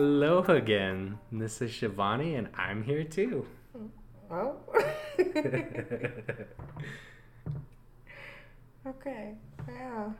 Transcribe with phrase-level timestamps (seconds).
[0.00, 1.18] Hello again.
[1.32, 3.44] This is Shivani, and I'm here too.
[4.30, 4.54] Oh.
[8.86, 9.34] okay.
[9.66, 10.10] Yeah.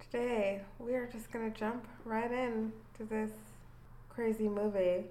[0.00, 3.30] Today we are just gonna jump right in to this
[4.08, 5.04] crazy movie.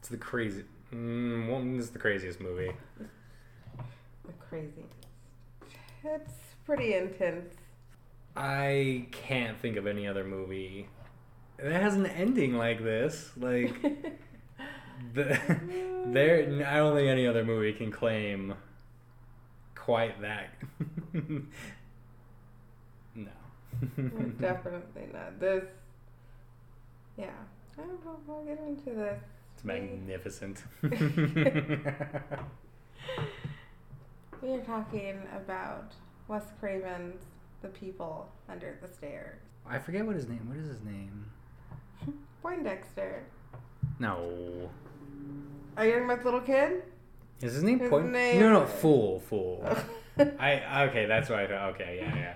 [0.00, 0.64] It's the crazy.
[0.92, 2.72] Mm, well, this is the craziest movie.
[4.26, 4.86] The crazy.
[6.02, 7.54] It's pretty intense.
[8.34, 10.88] I can't think of any other movie
[11.62, 13.30] that has an ending like this.
[13.36, 13.74] Like
[15.14, 15.38] the
[16.06, 18.54] there, I don't think any other movie can claim
[19.74, 20.54] quite that.
[23.14, 23.30] no.
[24.40, 25.40] Definitely not.
[25.40, 25.64] This.
[27.16, 27.30] Yeah.
[27.78, 28.18] I don't know.
[28.26, 29.22] We'll get into this.
[29.54, 30.62] It's magnificent.
[34.42, 35.94] We are talking about
[36.26, 37.22] Wes Craven's
[37.62, 39.38] The People Under the Stairs.
[39.64, 40.48] I forget what his name.
[40.48, 41.26] What is his name?
[42.42, 43.24] Poindexter.
[43.98, 44.68] No.
[45.76, 46.82] Are you talking about the little kid?
[47.40, 48.10] Is his name His Point?
[48.12, 49.64] name- No, no, Fool, Fool.
[50.38, 51.74] I okay, that's what I thought.
[51.74, 52.34] Okay, yeah, yeah.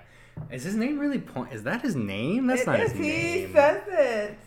[0.51, 1.53] Is his name really Point?
[1.53, 2.47] Is that his name?
[2.47, 3.47] That's It not is, his name.
[3.49, 4.39] He says it.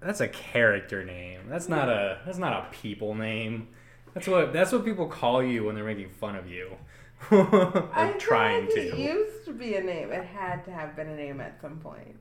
[0.00, 1.48] That's a character name.
[1.48, 2.20] That's not a.
[2.26, 3.68] That's not a people name.
[4.12, 4.52] That's what.
[4.52, 6.76] That's what people call you when they're making fun of you.
[7.30, 8.80] or I trying like to.
[8.80, 10.12] It used to be a name.
[10.12, 12.16] It had to have been a name at some point.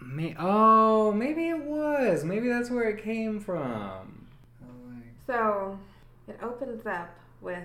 [0.00, 2.24] May- oh, maybe it was.
[2.24, 4.26] Maybe that's where it came from.
[4.62, 5.78] Oh, like- So
[6.26, 7.64] it opens up with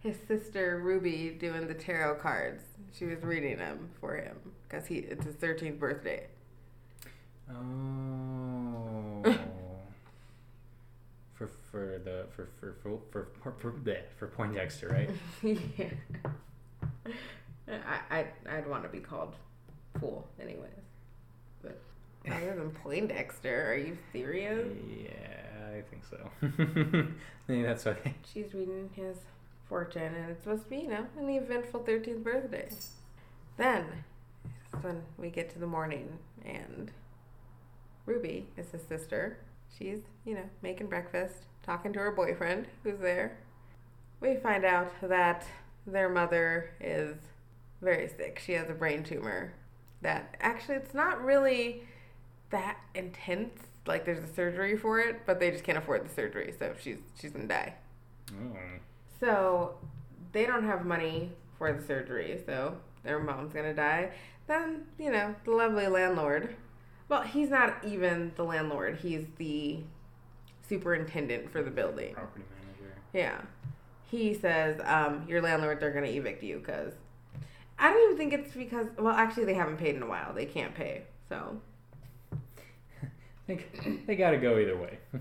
[0.00, 2.62] his sister Ruby doing the tarot cards.
[2.92, 4.36] She was reading them for him
[4.68, 6.26] because he it's his thirteenth birthday.
[7.50, 9.22] Oh.
[11.34, 15.10] for for the for for for for for, for, bleh, for Poindexter, right?
[15.42, 15.90] yeah.
[17.68, 18.26] I, I
[18.56, 19.34] I'd want to be called
[19.98, 20.70] fool anyways.
[21.62, 21.80] But
[22.30, 24.68] other than Poindexter, are you serious?
[25.02, 27.06] yeah, I think so.
[27.48, 27.98] Maybe that's what.
[28.32, 29.16] She's reading his
[29.68, 32.68] fortune, and it's supposed to be, you know, an eventful 13th birthday.
[33.56, 33.84] Then,
[34.82, 36.90] when we get to the morning, and
[38.06, 39.38] Ruby is his sister.
[39.78, 43.38] She's, you know, making breakfast, talking to her boyfriend who's there.
[44.20, 45.46] We find out that
[45.86, 47.16] their mother is
[47.84, 48.40] very sick.
[48.44, 49.52] She has a brain tumor.
[50.02, 51.82] That actually, it's not really
[52.50, 53.58] that intense.
[53.86, 56.98] Like, there's a surgery for it, but they just can't afford the surgery, so she's
[57.20, 57.74] she's gonna die.
[58.32, 58.56] Oh.
[59.20, 59.76] So
[60.32, 64.10] they don't have money for the surgery, so their mom's gonna die.
[64.46, 66.56] Then, you know, the lovely landlord.
[67.08, 69.80] Well, he's not even the landlord, he's the
[70.68, 72.14] superintendent for the building.
[72.14, 72.96] Property manager.
[73.12, 73.40] Yeah.
[74.10, 76.94] He says, um, your landlords are gonna evict you because
[77.78, 80.32] I don't even think it's because well actually they haven't paid in a while.
[80.34, 81.02] They can't pay.
[81.28, 81.60] So
[83.46, 83.62] They,
[84.06, 84.98] they gotta go either way.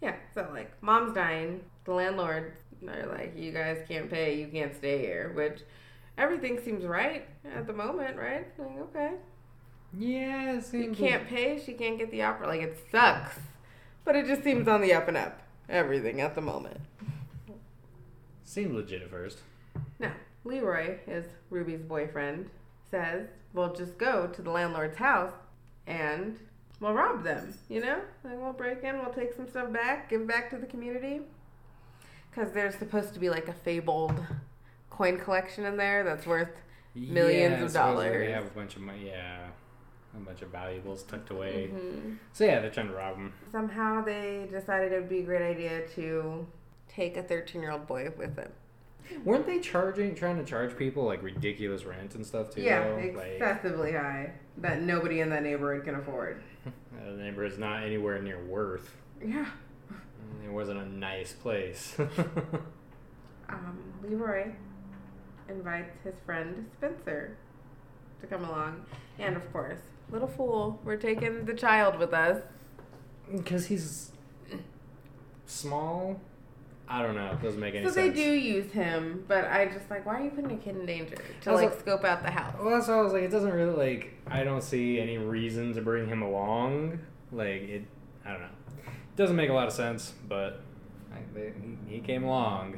[0.00, 2.54] yeah, so like mom's dying, the landlord
[2.88, 5.60] are like, You guys can't pay, you can't stay here, which
[6.16, 8.46] everything seems right at the moment, right?
[8.58, 9.12] Like, okay.
[9.98, 12.46] yeah, it You can't pay, she can't get the opera.
[12.46, 13.38] Like, it sucks.
[14.04, 15.40] But it just seems on the up and up.
[15.68, 16.80] Everything at the moment.
[18.44, 19.38] seemed legit at first.
[19.98, 20.12] Now,
[20.44, 22.50] Leroy, is Ruby's boyfriend,
[22.90, 25.32] says, We'll just go to the landlord's house
[25.86, 26.38] and
[26.78, 28.00] we'll rob them, you know?
[28.22, 31.22] Like, we'll break in, we'll take some stuff back, give back to the community.
[32.30, 34.14] Because there's supposed to be like a fabled
[34.88, 36.50] coin collection in there that's worth
[36.94, 38.26] Millions yeah, of dollars.
[38.26, 39.06] They have a bunch of money.
[39.06, 39.46] Yeah,
[40.14, 41.70] a bunch of valuables tucked away.
[41.72, 42.16] Mhm.
[42.32, 43.32] So yeah, they're trying to rob them.
[43.52, 46.46] Somehow they decided it would be a great idea to
[46.88, 48.52] take a 13 year old boy with them.
[49.24, 52.62] Weren't they charging, trying to charge people like ridiculous rent and stuff too?
[52.62, 52.96] yeah, though?
[52.96, 56.42] Like, excessively high that nobody in that neighborhood can afford.
[57.04, 58.94] the neighborhood's not anywhere near Worth.
[59.24, 59.46] Yeah.
[60.44, 61.96] It wasn't a nice place.
[63.50, 64.52] Um, Leroy
[65.48, 67.36] invites his friend Spencer
[68.20, 68.84] to come along.
[69.18, 69.80] And of course,
[70.10, 72.42] little fool, we're taking the child with us.
[73.30, 74.12] Because he's
[75.46, 76.20] small.
[76.92, 77.30] I don't know.
[77.30, 77.94] It doesn't make any sense.
[77.94, 80.74] So they do use him, but I just like, why are you putting a kid
[80.74, 81.14] in danger?
[81.42, 82.56] To Also- like scope out the house.
[82.60, 84.12] Well, that's why I was like, it doesn't really like.
[84.26, 86.98] I don't see any reason to bring him along.
[87.30, 87.84] Like it,
[88.26, 88.48] I don't know.
[88.86, 90.62] It doesn't make a lot of sense, but
[91.14, 91.52] I, they,
[91.86, 92.74] he, he came along.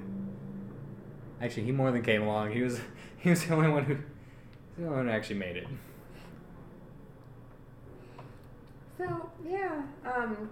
[1.40, 2.52] Actually, he more than came along.
[2.52, 2.80] He was
[3.16, 3.96] he was the only one who,
[4.76, 5.66] the only one who actually made it.
[8.98, 10.50] So yeah, um,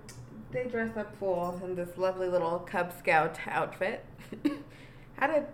[0.52, 4.04] they dress up Fool in this lovely little Cub Scout outfit.
[5.16, 5.46] How did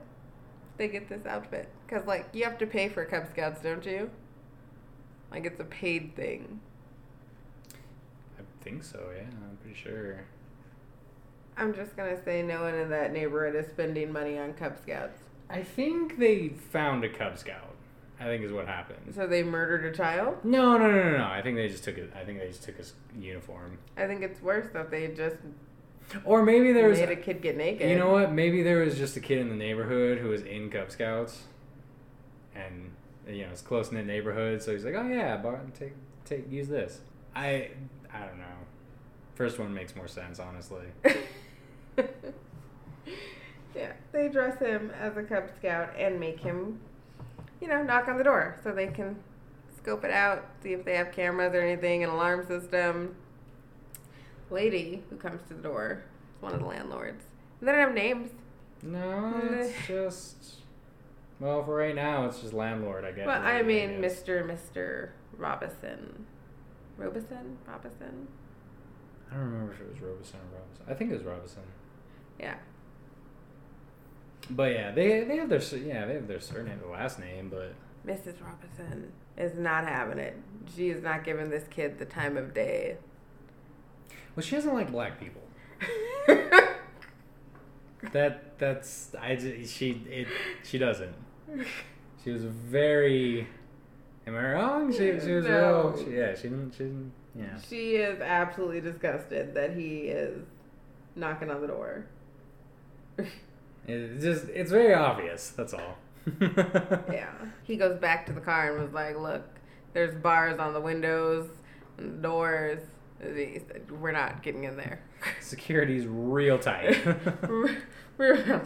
[0.77, 1.69] they get this outfit?
[1.87, 4.11] Because like you have to pay for Cub Scouts, don't you?
[5.31, 6.61] Like it's a paid thing.
[8.39, 9.11] I think so.
[9.15, 10.25] Yeah, I'm pretty sure.
[11.57, 15.21] I'm just gonna say no one in that neighborhood is spending money on Cub Scouts.
[15.49, 17.76] I think they found a Cub Scout.
[18.19, 19.15] I think is what happened.
[19.15, 20.39] So they murdered a child?
[20.45, 21.25] No, no, no, no, no.
[21.27, 22.13] I think they just took it.
[22.19, 23.79] I think they just took his uniform.
[23.97, 25.37] I think it's worse that they just
[26.25, 26.99] Or maybe there was.
[26.99, 27.91] made a kid get naked.
[27.91, 28.33] You know what?
[28.33, 31.43] Maybe there was just a kid in the neighborhood who was in Cub Scouts,
[32.55, 32.91] and
[33.29, 35.93] you know it's close knit neighborhood, so he's like, "Oh yeah, Bart, take
[36.25, 37.01] take use this."
[37.35, 37.71] I
[38.13, 38.45] I don't know.
[39.35, 40.87] First one makes more sense, honestly.
[43.75, 46.81] yeah, they dress him as a Cub Scout and make him,
[47.61, 49.17] you know, knock on the door so they can
[49.77, 53.15] scope it out, see if they have cameras or anything, an alarm system.
[54.51, 56.03] Lady who comes to the door
[56.35, 57.25] is one of the landlords.
[57.61, 58.31] They don't have names.
[58.83, 60.57] No, it's just
[61.41, 62.27] well for right now.
[62.27, 63.05] It's just landlord.
[63.05, 63.27] I guess.
[63.27, 64.01] Well, I mean.
[64.01, 64.47] Mr.
[64.47, 65.11] Mr.
[65.37, 66.27] Robison.
[66.97, 67.59] Robison?
[67.67, 68.29] Robison?
[69.31, 70.85] I don't remember if it was Robison or Robinson.
[70.89, 71.63] I think it was Robison.
[72.39, 72.57] Yeah.
[74.51, 77.75] But yeah, they they have their yeah they have their surname, the last name, but
[78.07, 78.35] Mrs.
[78.45, 80.37] Robinson is not having it.
[80.75, 82.97] She is not giving this kid the time of day.
[84.35, 85.43] well, she doesn't like black people.
[88.13, 90.29] That that's I she it
[90.63, 91.15] she doesn't.
[92.23, 93.49] She was very.
[94.27, 94.93] Am I wrong?
[94.93, 95.93] She she was No.
[95.95, 96.05] real.
[96.05, 96.73] She, yeah, she didn't.
[96.73, 97.13] She didn't.
[97.35, 97.59] Yeah.
[97.69, 100.45] She is absolutely disgusted that he is
[101.17, 102.07] knocking on the door.
[103.87, 105.51] It's just it's very obvious.
[105.51, 105.99] That's all.
[107.13, 107.31] Yeah.
[107.63, 109.45] He goes back to the car and was like, Look,
[109.93, 111.49] there's bars on the windows
[111.99, 112.81] and the doors.
[113.91, 115.01] We're not getting in there.
[115.41, 116.99] Security's real tight.
[117.49, 117.77] We're
[118.19, 118.63] we're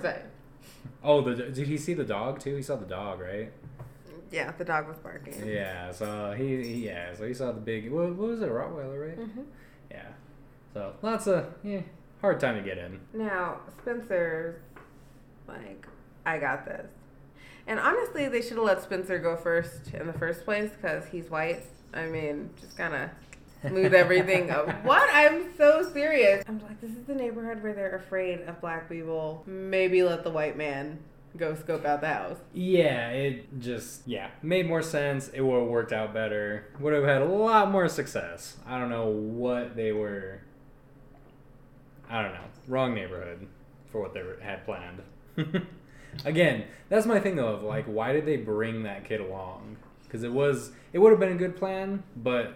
[1.03, 2.57] oh, the did he see the dog too?
[2.57, 3.53] He saw the dog, right?
[4.31, 5.47] Yeah, the dog was barking.
[5.47, 5.91] Yeah.
[5.93, 7.15] So he, he yeah.
[7.15, 7.91] So he saw the big.
[7.91, 8.49] What, what was it?
[8.49, 9.17] A Rottweiler, right?
[9.17, 9.43] hmm
[9.91, 10.07] Yeah.
[10.73, 11.81] So lots of yeah,
[12.21, 13.01] hard time to get in.
[13.13, 14.61] Now, Spencer's
[15.53, 15.87] like,
[16.27, 16.87] I got this.
[17.67, 21.31] And honestly, they should have let Spencer go first in the first place because he's
[21.31, 21.63] white.
[21.93, 23.11] I mean, just kind of
[23.67, 24.69] smooth everything up.
[24.85, 25.09] What?
[25.13, 26.45] I'm so serious.
[26.49, 29.43] I'm like, this is the neighborhood where they're afraid of black people.
[29.47, 30.99] Maybe let the white man
[31.37, 32.39] go scope out the house.
[32.53, 35.29] Yeah, it just yeah made more sense.
[35.29, 36.67] It would have worked out better.
[36.81, 38.57] Would have had a lot more success.
[38.67, 40.41] I don't know what they were.
[42.09, 42.45] I don't know.
[42.67, 43.47] Wrong neighborhood
[43.93, 45.03] for what they had planned.
[46.25, 47.49] Again, that's my thing though.
[47.49, 49.77] Of like, why did they bring that kid along?
[50.05, 52.55] Because it was it would have been a good plan, but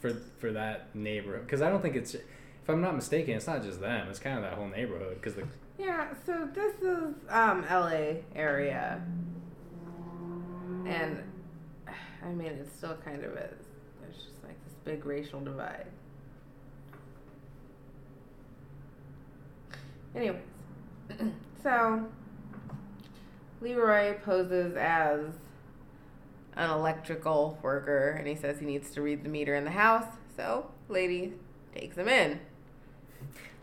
[0.00, 1.46] for for that neighborhood.
[1.46, 2.14] Because I don't think it's.
[2.14, 4.08] If I'm not mistaken, it's not just them.
[4.08, 5.14] It's kind of that whole neighborhood.
[5.14, 5.44] Because the
[5.78, 9.02] Yeah, so this is um LA area.
[10.86, 11.22] And
[12.22, 13.66] I mean it still kind of is.
[14.00, 15.86] There's just like this big racial divide.
[20.14, 20.40] Anyways.
[21.62, 22.06] so
[23.60, 25.20] Leroy poses as
[26.56, 30.06] an electrical worker and he says he needs to read the meter in the house.
[30.36, 31.34] So lady
[31.74, 32.40] takes him in.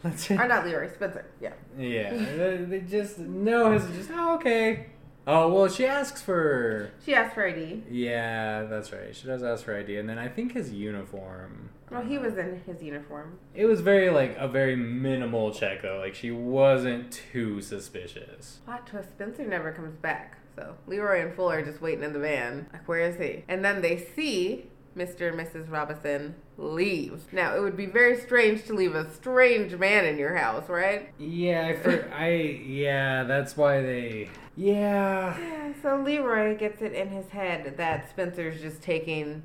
[0.03, 1.25] let's or not Leroy, Spencer.
[1.41, 1.53] Yeah.
[1.77, 3.71] Yeah, they, they just no.
[3.73, 4.87] It's just oh, okay.
[5.25, 6.91] Oh well, she asks for.
[7.05, 7.83] She asks for ID.
[7.89, 9.15] Yeah, that's right.
[9.15, 11.69] She does ask for ID, and then I think his uniform.
[11.89, 13.39] Well, he was in his uniform.
[13.55, 15.99] It was very like a very minimal check though.
[15.99, 18.59] Like she wasn't too suspicious.
[18.65, 20.37] Plot twist: Spencer never comes back.
[20.55, 22.67] So Leroy and Fuller are just waiting in the van.
[22.73, 23.43] Like, where is he?
[23.47, 24.65] And then they see
[24.97, 25.29] Mr.
[25.29, 25.71] and Mrs.
[25.71, 27.31] Robinson leave.
[27.31, 31.09] Now, it would be very strange to leave a strange man in your house, right?
[31.19, 33.23] Yeah, I for I yeah.
[33.23, 34.29] That's why they.
[34.55, 35.37] Yeah.
[35.39, 35.73] Yeah.
[35.81, 39.43] So Leroy gets it in his head that Spencer's just taking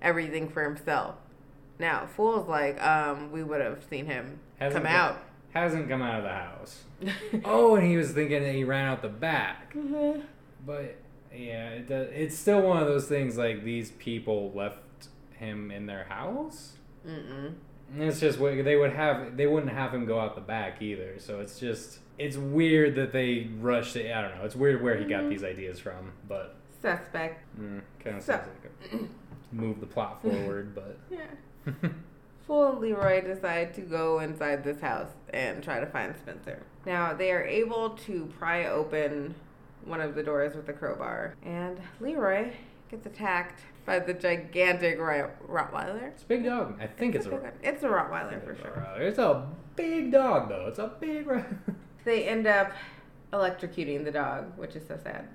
[0.00, 1.16] everything for himself.
[1.82, 5.18] Now, Fool's like, um, we would have seen him Hasn't come come- out.
[5.52, 6.84] Hasn't come out of the house.
[7.44, 9.74] Oh, and he was thinking that he ran out the back.
[9.74, 10.22] Mhm.
[10.64, 10.94] But
[11.34, 14.78] yeah, it does, it's still one of those things like these people left
[15.32, 16.74] him in their house.
[17.06, 17.54] Mm-mm.
[17.98, 19.36] It's just they would have.
[19.36, 21.18] They wouldn't have him go out the back either.
[21.18, 24.14] So it's just it's weird that they rushed it.
[24.14, 24.44] I don't know.
[24.44, 25.30] It's weird where he got Mhm.
[25.30, 27.44] these ideas from, but Suspect.
[27.60, 28.96] mm, kind of So- like a
[29.54, 30.74] move the plot forward.
[30.74, 31.18] But Yeah.
[32.46, 36.62] Fool and Leroy decide to go inside this house and try to find Spencer.
[36.84, 39.34] Now, they are able to pry open
[39.84, 42.50] one of the doors with a crowbar, and Leroy
[42.90, 46.02] gets attacked by the gigantic Rottweiler.
[46.08, 46.78] it's a big dog.
[46.80, 47.52] I think it's, a a.
[47.62, 48.86] It's a Rottweiler for it's sure.
[48.96, 50.66] a- It's a big dog though.
[50.68, 51.26] It's a big.
[52.04, 52.72] They end up
[53.32, 55.28] electrocuting the dog, which is so sad.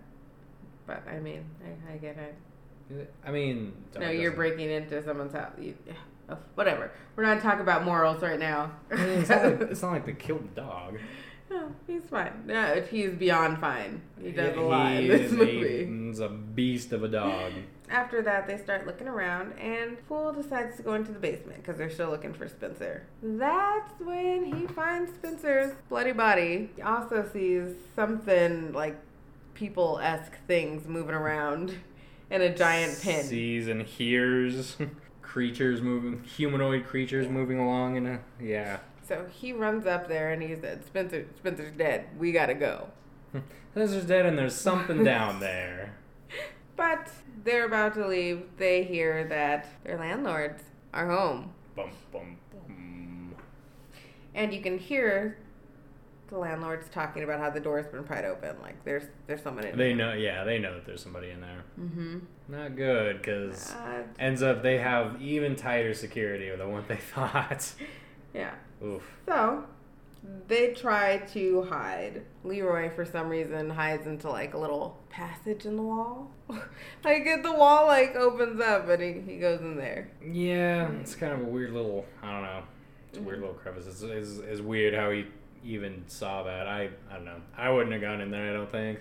[0.86, 1.46] But I mean,
[1.89, 3.13] I, I get it.
[3.25, 5.53] I mean, No, you're breaking into someone's house.
[5.60, 5.75] You,
[6.55, 6.91] whatever.
[7.15, 8.72] We're not talking about morals right now.
[8.91, 10.98] It's, not like, it's not like they killed the dog.
[11.50, 12.43] no, he's fine.
[12.46, 14.01] No, he's beyond fine.
[14.22, 16.07] He does Yeah, a lot in this is a- movie.
[16.07, 17.53] he's a beast of a dog.
[17.89, 21.77] After that, they start looking around, and Fool decides to go into the basement because
[21.77, 23.03] they're still looking for Spencer.
[23.24, 26.69] That's when he finds Spencer's bloody body.
[26.75, 28.98] He also sees something like
[29.53, 31.75] people esque things moving around
[32.29, 33.24] in a giant pin.
[33.24, 34.75] Sees and hears
[35.27, 38.79] creatures moving, humanoid creatures moving along in a yeah.
[39.07, 42.05] So he runs up there and he said, "Spencer, Spencer's dead.
[42.17, 42.88] We gotta go."
[43.72, 45.96] Spencer's dead and there's something down there.
[46.75, 47.10] But
[47.43, 48.43] they're about to leave.
[48.57, 53.36] They hear that their landlords are home, Bum bum bum.
[54.34, 55.38] and you can hear
[56.29, 58.55] the landlords talking about how the door's been pried open.
[58.62, 59.77] Like there's there's someone in.
[59.77, 59.88] There.
[59.88, 61.63] They know, yeah, they know that there's somebody in there.
[61.79, 62.19] Mm-hmm.
[62.50, 67.72] Not good, because Uh, ends up they have even tighter security than what they thought.
[68.34, 68.51] yeah.
[68.84, 69.03] Oof.
[69.25, 69.65] So
[70.48, 72.24] they try to hide.
[72.43, 76.31] Leroy, for some reason, hides into like a little passage in the wall.
[77.03, 80.10] like the wall like opens up and he, he goes in there.
[80.25, 82.05] Yeah, it's kind of a weird little.
[82.22, 82.63] I don't know.
[83.10, 83.88] It's a weird little crevice.
[83.88, 85.25] It's, it's, it's weird how he
[85.64, 86.68] even saw that.
[86.68, 87.42] I I don't know.
[87.58, 88.50] I wouldn't have gone in there.
[88.52, 89.00] I don't think.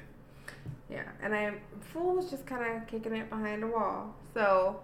[0.91, 4.15] Yeah, and I Fool was just kind of kicking it behind a wall.
[4.35, 4.81] So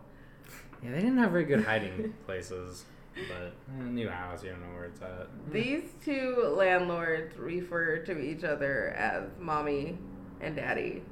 [0.83, 2.85] Yeah, they didn't have very good hiding places.
[3.29, 5.29] But eh, new house, you don't know where it's at.
[5.53, 9.99] these two landlords refer to each other as mommy
[10.41, 11.03] and daddy,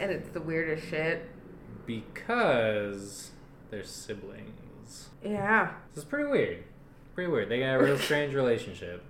[0.00, 1.30] and it's the weirdest shit.
[1.86, 3.30] Because
[3.70, 5.10] they're siblings.
[5.24, 6.64] Yeah, This is pretty weird.
[7.16, 7.48] Pretty weird.
[7.48, 9.02] They got a real strange relationship.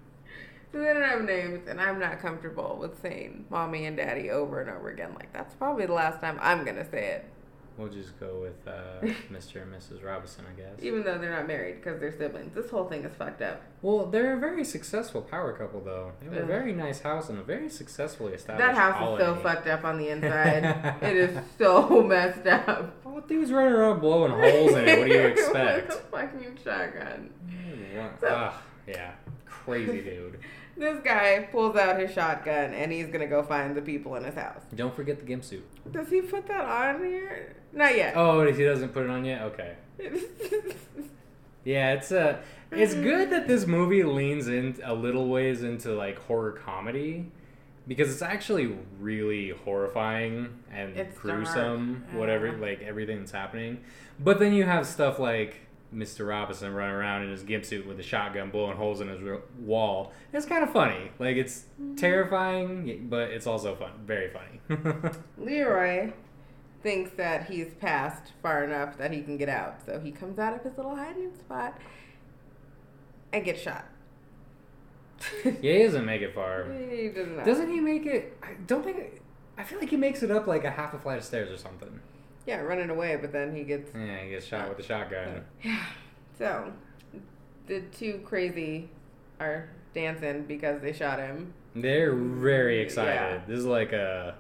[0.71, 4.61] so they don't have names, and I'm not comfortable with saying mommy and daddy over
[4.61, 5.13] and over again.
[5.15, 7.25] Like that's probably the last time I'm gonna say it,
[7.79, 9.63] We'll just go with uh, Mr.
[9.63, 10.03] and Mrs.
[10.03, 10.83] Robinson, I guess.
[10.83, 12.55] even though they're not married because they're siblings.
[12.55, 13.61] This whole thing is fucked up.
[13.83, 16.13] Well, they're a very successful power couple, though.
[16.21, 19.35] They have a very nice house and a very successfully established That house is so
[19.37, 20.97] fucked up on the inside.
[21.03, 22.95] it is so messed up.
[23.05, 24.99] Oh, dude's running around blowing holes in it.
[24.99, 25.89] What do you expect?
[25.89, 27.31] With a fucking shotgun.
[28.21, 28.55] So- Ugh,
[28.87, 29.13] yeah,
[29.45, 30.39] crazy dude.
[30.79, 34.35] This guy pulls out his shotgun and he's gonna go find the people in his
[34.35, 34.61] house.
[34.75, 35.65] Don't forget the gimp suit.
[35.91, 37.57] Does he put that on here?
[37.77, 38.15] Not yet.
[38.17, 39.43] Oh, he doesn't put it on yet.
[39.43, 39.75] Okay.
[41.65, 42.39] Yeah, it's uh,
[42.71, 47.27] it's good that this movie leans in a little ways into like horror comedy,
[47.89, 52.05] because it's actually really horrifying and It's gruesome.
[52.07, 52.53] dark, Whatever, yeah.
[52.61, 53.83] like everything that's happening.
[54.21, 55.57] But then you have stuff like
[55.93, 56.29] Mr.
[56.29, 59.21] Robinson running around in his gimp suit with a shotgun, blowing holes in his
[59.59, 60.13] wall.
[60.33, 61.11] It's kind of funny.
[61.19, 61.97] Like it's Mm-hmm.
[61.97, 63.91] terrifying, but it's also fun.
[64.07, 65.11] Very funny.
[65.37, 66.13] Leroy
[66.87, 70.55] thinks that he's passed far enough that he can get out, so he comes out
[70.55, 71.77] of his little hiding spot
[73.33, 73.87] and gets shot.
[75.45, 76.73] yeah, he doesn't make it far.
[76.73, 77.45] he does not.
[77.45, 78.39] Doesn't he make it?
[78.41, 79.21] I don't think.
[79.59, 81.57] I feel like he makes it up like a half a flight of stairs or
[81.57, 81.99] something.
[82.47, 85.43] Yeah, running away, but then he gets Yeah, he gets shot with a shotgun.
[85.65, 85.87] Yeah.
[86.39, 86.73] So,
[87.67, 88.91] the two crazy
[89.41, 91.53] are dancing because they shot him.
[91.75, 93.41] They're very excited.
[93.41, 93.41] Yeah.
[93.49, 94.37] This is like a,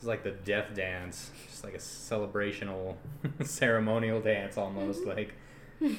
[0.00, 2.98] is like the death dance, just like a celebrational,
[3.42, 5.04] ceremonial dance almost.
[5.04, 5.88] Mm-hmm.
[5.88, 5.96] Like,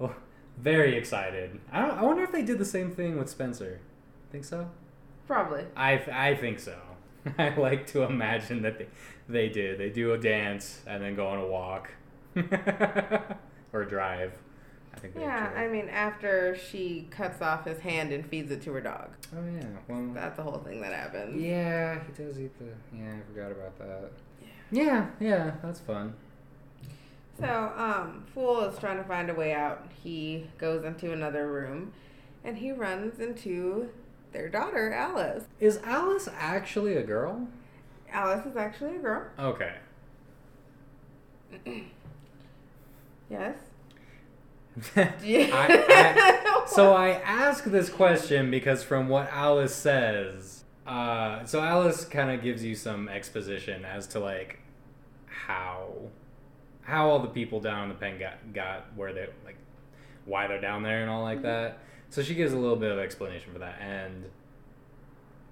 [0.00, 0.14] oh,
[0.58, 1.60] very excited.
[1.72, 1.98] I don't.
[1.98, 3.80] I wonder if they did the same thing with Spencer.
[4.30, 4.70] Think so?
[5.26, 5.64] Probably.
[5.76, 6.78] I I think so.
[7.38, 8.86] I like to imagine that they
[9.28, 9.78] they did.
[9.78, 11.90] They do a dance and then go on a walk
[13.72, 14.32] or drive.
[14.98, 15.52] I think Yeah.
[15.56, 19.10] I mean, after she cuts off his hand and feeds it to her dog.
[19.34, 19.64] Oh yeah.
[19.86, 20.10] Well.
[20.12, 21.40] That's the whole thing that happens.
[21.40, 22.66] Yeah, he does eat the.
[22.96, 24.10] Yeah, I forgot about that.
[24.70, 26.14] Yeah, yeah, that's fun.
[27.38, 29.86] So, um, Fool is trying to find a way out.
[30.02, 31.92] He goes into another room
[32.44, 33.90] and he runs into
[34.32, 35.44] their daughter, Alice.
[35.60, 37.46] Is Alice actually a girl?
[38.10, 39.28] Alice is actually a girl.
[39.38, 39.74] Okay.
[43.30, 43.56] Yes.
[44.96, 45.12] I-
[45.90, 52.30] I- so I ask this question because from what Alice says, uh, so Alice kind
[52.30, 54.60] of gives you some exposition as to like
[55.26, 55.88] how
[56.82, 59.56] how all the people down in the pen got got where they like
[60.24, 61.78] why they're down there and all like that.
[62.10, 64.24] So she gives a little bit of explanation for that, and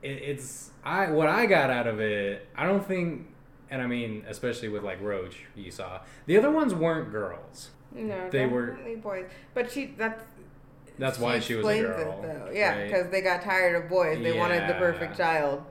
[0.02, 2.46] it, it's I what I got out of it.
[2.56, 3.26] I don't think,
[3.70, 7.70] and I mean especially with like Roach, you saw the other ones weren't girls.
[7.96, 9.26] No, They were- boys.
[9.54, 10.22] But she that's
[10.98, 12.00] That's why she was a girl.
[12.00, 12.50] It, though.
[12.52, 12.86] Yeah, right?
[12.86, 14.22] because they got tired of boys.
[14.22, 15.62] They wanted the perfect child.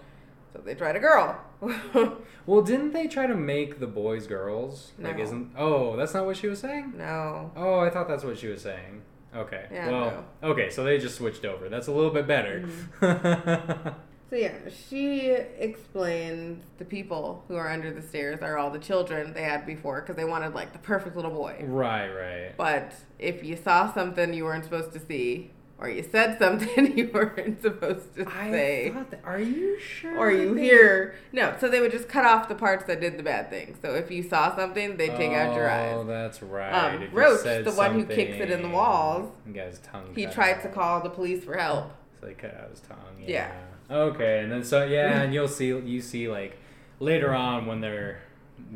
[0.54, 1.40] So they tried a girl.
[2.48, 4.92] Well, didn't they try to make the boys girls?
[5.00, 5.54] Like, isn't?
[5.58, 6.94] Oh, that's not what she was saying.
[6.96, 7.52] no.
[7.56, 9.02] Oh, I thought that's what she was saying.
[9.36, 9.66] Okay.
[9.72, 11.70] Yeah, well, okay, so they just switched over.
[11.70, 12.66] That's a little bit better.
[13.02, 13.90] Mm-hmm.
[14.30, 14.54] So yeah,
[14.90, 19.66] she explains the people who are under the stairs are all the children they had
[19.66, 21.64] before because they wanted like the perfect little boy.
[21.68, 22.58] right, right.
[22.58, 27.12] But if you saw something you weren't supposed to see, or you said something you
[27.14, 30.18] weren't supposed to I say, that, are you sure?
[30.18, 33.18] or you they- hear no, so they would just cut off the parts that did
[33.18, 33.78] the bad thing.
[33.82, 35.94] So if you saw something, they'd take out your eyes.
[35.96, 36.72] Oh, that's right.
[36.72, 39.80] Um, If you Roach, the one who kicks it in the walls, he got his
[39.80, 40.14] tongue.
[40.16, 41.92] He tried to call the police for help.
[42.20, 42.98] So they cut out his tongue.
[43.20, 43.26] Yeah.
[43.28, 43.52] Yeah.
[43.90, 46.58] Okay, and then so yeah, and you'll see you see like
[47.00, 48.22] later on when they're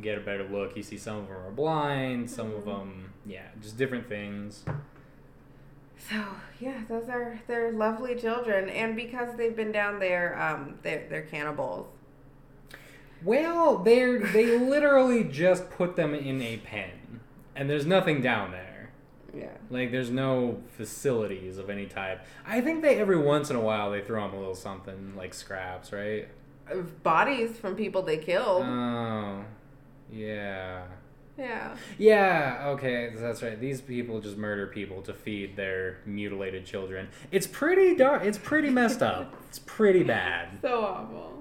[0.02, 2.66] get a better look, you see some of them are blind, some of Mm-hmm.
[2.66, 4.64] them yeah, just different things.
[5.98, 6.24] So
[6.60, 11.22] yeah, those are they're lovely children, and because they've been down there, um, they're they're
[11.24, 11.88] cannibals.
[13.22, 17.22] Well, they're they literally just put them in a pen,
[17.56, 18.69] and there's nothing down there.
[19.34, 19.50] Yeah.
[19.70, 22.26] Like there's no facilities of any type.
[22.46, 25.34] I think they every once in a while they throw them a little something like
[25.34, 26.28] scraps, right?
[26.70, 28.64] Of Bodies from people they killed.
[28.64, 29.44] Oh,
[30.12, 30.84] yeah.
[31.38, 31.76] yeah.
[31.98, 33.60] Yeah, okay, that's right.
[33.60, 37.10] These people just murder people to feed their mutilated children.
[37.32, 38.24] It's pretty dark.
[38.24, 39.36] It's pretty messed up.
[39.50, 40.60] It's pretty bad.
[40.62, 41.40] So awful.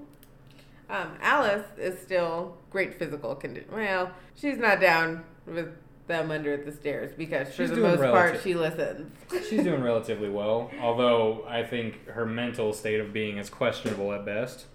[0.88, 3.70] Um, Alice is still great physical condition.
[3.70, 5.68] Well, she's not down with
[6.08, 9.12] them under the stairs because for She's the doing most part she listens.
[9.48, 14.24] She's doing relatively well, although I think her mental state of being is questionable at
[14.24, 14.66] best.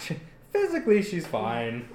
[0.00, 0.16] She-
[0.52, 1.88] Physically, she's fine.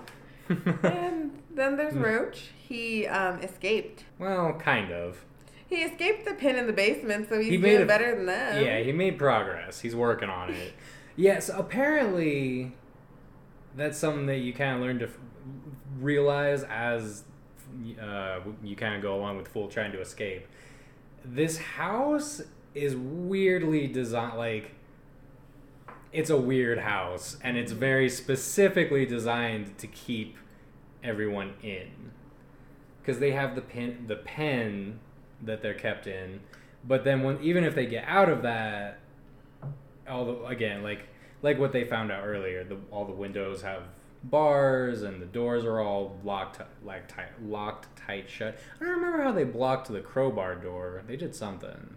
[0.49, 2.01] and then there's Hmm.
[2.03, 2.51] Roach.
[2.57, 4.05] He um, escaped.
[4.19, 5.23] well, kind of.
[5.67, 8.25] He escaped the pin in the basement, so he's He made doing a- better than
[8.25, 8.63] them.
[8.63, 9.81] Yeah, he made progress.
[9.81, 10.73] He's working on it.
[11.19, 12.73] Yes, apparently,
[13.75, 15.17] that's something that you kind of learn to f-
[15.99, 17.23] realize as
[18.01, 20.47] uh, you kind of go along with Fool trying to escape.
[21.23, 22.41] This house
[22.73, 24.71] is weirdly designed, like,
[26.11, 30.37] it's a weird house, and it's very specifically designed to keep
[31.03, 32.11] everyone in.
[33.01, 34.99] Because they have the pen, the pen
[35.41, 36.41] that they're kept in,
[36.83, 38.99] but then when even if they get out of that,
[40.05, 41.07] the again like
[41.41, 43.83] like what they found out earlier, the all the windows have
[44.29, 48.57] bars and the doors are all locked like tight locked tight shut.
[48.79, 51.03] I don't remember how they blocked the crowbar door.
[51.07, 51.95] They did something.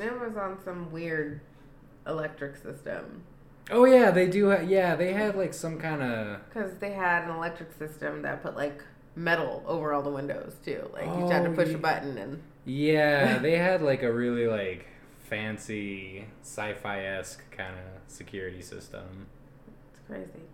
[0.00, 1.40] It was on some weird
[2.06, 3.22] electric system
[3.72, 4.50] Oh yeah, they do.
[4.50, 6.40] Ha- yeah, they had like some kind of.
[6.48, 8.82] because they had an electric system that put like
[9.14, 10.88] metal over all the windows too.
[10.92, 11.74] Like you had to Oh, push yeah.
[11.74, 14.86] a button and Yeah, they had like a really like
[15.20, 19.26] fancy sci-fi esque kind of security system.
[19.92, 20.44] it's crazy.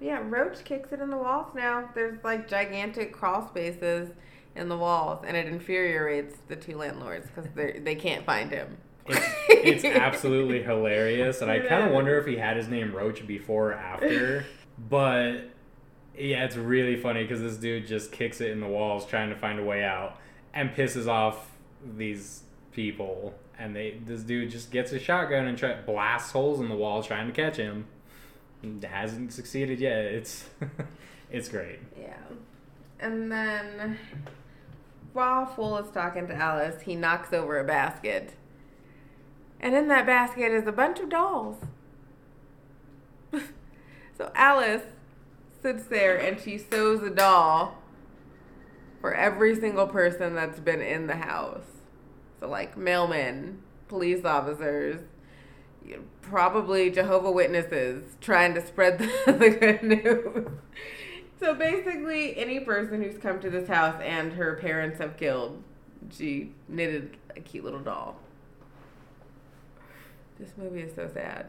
[0.00, 1.90] But yeah, Roach kicks it in the walls now.
[1.94, 4.10] There's like gigantic crawl spaces
[4.56, 8.78] in the walls, and it infuriates the two landlords because they they can't find him.
[9.06, 13.26] It's, it's absolutely hilarious, and I kind of wonder if he had his name Roach
[13.26, 14.44] before or after.
[14.88, 15.50] But
[16.16, 19.36] yeah, it's really funny because this dude just kicks it in the walls trying to
[19.36, 20.16] find a way out
[20.54, 21.50] and pisses off
[21.98, 23.34] these people.
[23.58, 27.02] And they this dude just gets a shotgun and try, blasts holes in the wall
[27.02, 27.88] trying to catch him.
[28.82, 30.04] Hasn't succeeded yet.
[30.04, 30.50] It's
[31.30, 31.78] it's great.
[31.98, 32.16] Yeah.
[32.98, 33.98] And then
[35.12, 38.34] while Fool is talking to Alice, he knocks over a basket.
[39.60, 41.56] And in that basket is a bunch of dolls.
[43.32, 44.84] so Alice
[45.62, 47.78] sits there and she sews a doll
[49.00, 51.64] for every single person that's been in the house.
[52.38, 53.56] So, like mailmen,
[53.88, 55.02] police officers,
[56.30, 60.48] probably Jehovah Witnesses trying to spread the, the good news.
[61.40, 65.62] So basically, any person who's come to this house and her parents have killed,
[66.10, 68.16] she knitted a cute little doll.
[70.38, 71.46] This movie is so sad.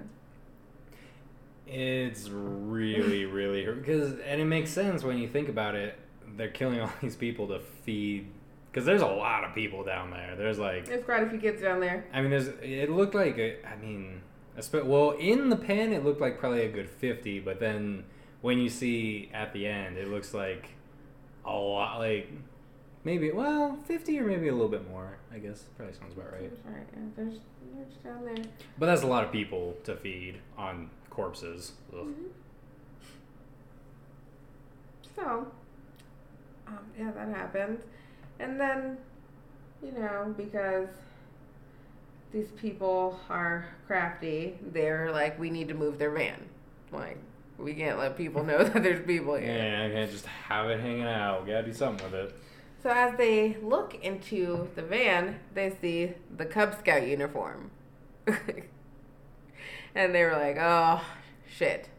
[1.68, 5.98] It's really, really because, and it makes sense when you think about it.
[6.38, 8.28] They're killing all these people to feed,
[8.72, 10.36] because there's a lot of people down there.
[10.38, 12.06] There's like, There's quite a few kids down there.
[12.14, 12.48] I mean, there's.
[12.62, 14.22] It looked like, a, I mean,
[14.86, 18.04] well, in the pen, it looked like probably a good fifty, but then
[18.42, 20.70] when you see at the end, it looks like
[21.46, 22.30] a lot, like
[23.04, 25.18] maybe well, fifty or maybe a little bit more.
[25.34, 26.52] I guess probably sounds about right.
[26.66, 27.16] Right.
[27.16, 27.40] There's,
[27.74, 28.44] there's down there.
[28.78, 31.74] But that's a lot of people to feed on corpses.
[31.94, 32.08] Ugh.
[35.16, 35.48] So,
[36.68, 37.80] um, yeah, that happened.
[38.40, 38.98] And then,
[39.84, 40.90] you know, because
[42.32, 46.46] these people are crafty, they're like, we need to move their van.
[46.92, 47.18] Like,
[47.58, 49.54] we can't let people know that there's people here.
[49.56, 51.44] Yeah, I can't just have it hanging out.
[51.46, 52.36] We gotta do something with it.
[52.84, 57.70] So as they look into the van, they see the Cub Scout uniform.
[59.96, 61.02] and they were like, oh,
[61.48, 61.90] shit.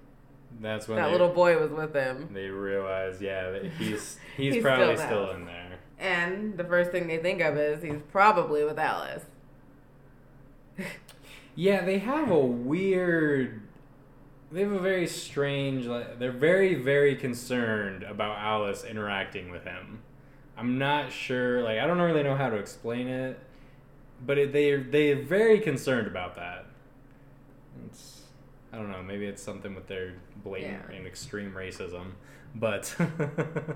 [0.60, 2.30] That's when That they, little boy was with them.
[2.32, 5.78] they realize, yeah, that he's he's, He's probably still still in there.
[5.98, 9.24] And the first thing they think of is he's probably with Alice.
[11.54, 13.60] Yeah, they have a weird.
[14.50, 15.86] They have a very strange.
[15.86, 20.00] Like, they're very, very concerned about Alice interacting with him.
[20.56, 21.62] I'm not sure.
[21.62, 23.38] Like, I don't really know how to explain it,
[24.24, 26.66] but it, they they're very concerned about that.
[27.86, 28.22] It's
[28.72, 29.02] I don't know.
[29.02, 30.96] Maybe it's something with their blatant Yeah.
[30.96, 32.12] and extreme racism,
[32.54, 33.72] but mm-hmm.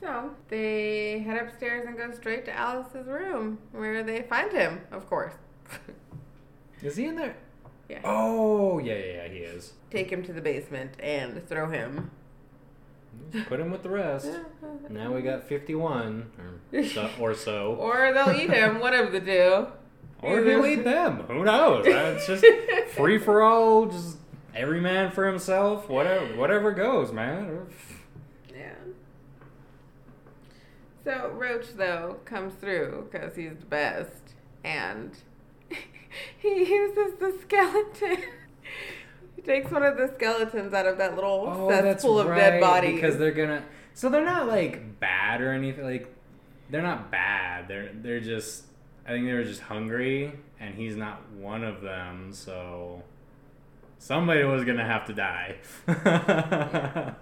[0.00, 5.08] So they head upstairs and go straight to Alice's room, where they find him, of
[5.08, 5.34] course.
[6.82, 7.36] is he in there?
[7.88, 8.00] yeah.
[8.04, 9.28] Oh yeah, yeah, yeah.
[9.28, 9.72] He is.
[9.90, 12.10] Take him to the basement and throw him.
[13.46, 14.28] Put him with the rest.
[14.88, 16.30] Now we got 51
[16.72, 17.10] or so.
[17.18, 17.74] Or, so.
[17.78, 19.68] Or they'll eat him, one of the two.
[20.20, 21.24] or he'll eat them.
[21.28, 21.86] Who knows?
[21.86, 22.44] Uh, it's just
[22.94, 23.86] free for all.
[23.86, 24.18] Just
[24.54, 25.88] every man for himself.
[25.88, 27.66] Whatever, whatever goes, man.
[28.54, 28.74] Yeah.
[31.04, 35.16] So Roach though comes through because he's the best, and
[36.38, 38.24] he uses the skeleton.
[39.36, 42.60] he takes one of the skeletons out of that little Oh, cesspool of right, dead
[42.60, 42.94] bodies.
[43.00, 43.62] because they're gonna.
[43.94, 45.84] So they're not like bad or anything.
[45.84, 46.14] Like
[46.70, 47.68] they're not bad.
[47.68, 48.64] They're they're just.
[49.06, 52.32] I think they were just hungry, and he's not one of them.
[52.32, 53.02] So
[53.98, 55.56] somebody was gonna have to die.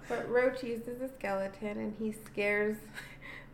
[0.09, 2.77] But Roach uses a skeleton and he scares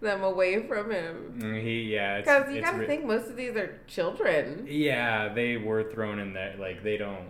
[0.02, 1.40] them away from him.
[1.62, 2.20] he yeah.
[2.20, 4.66] Because you gotta re- think most of these are children.
[4.70, 6.56] Yeah, they were thrown in there.
[6.60, 7.30] Like they don't,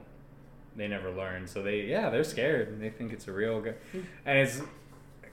[0.76, 1.48] they never learn.
[1.48, 2.80] So they, yeah, they're scared.
[2.82, 3.74] They think it's a real guy,
[4.26, 4.62] and it's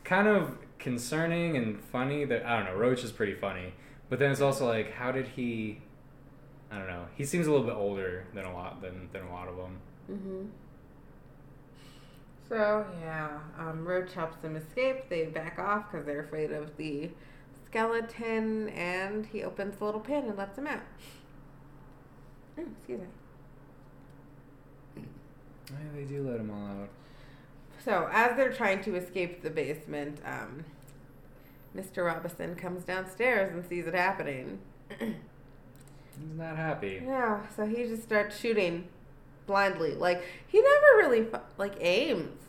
[0.05, 2.25] kind of concerning and funny.
[2.25, 2.77] That I don't know.
[2.77, 3.75] Roach is pretty funny,
[4.09, 5.81] but then it's also like, how did he?
[6.71, 7.07] I don't know.
[7.17, 9.79] He seems a little bit older than a lot than than a lot of them.
[10.07, 10.45] hmm
[12.55, 15.09] So yeah, um, Roach helps them escape.
[15.09, 17.11] They back off because they're afraid of the
[17.67, 20.83] skeleton, and he opens the little pin and lets them out.
[22.57, 23.07] Oh, excuse me.
[25.67, 26.91] Yeah, they do let them all out.
[27.85, 30.65] So as they're trying to escape the basement, um,
[31.77, 32.07] Mr.
[32.07, 34.61] Robinson comes downstairs and sees it happening.
[35.01, 35.17] He's
[36.37, 37.03] not happy.
[37.05, 38.87] Yeah, so he just starts shooting
[39.47, 39.97] blindly.
[39.97, 41.27] Like he never really
[41.59, 42.44] like aims.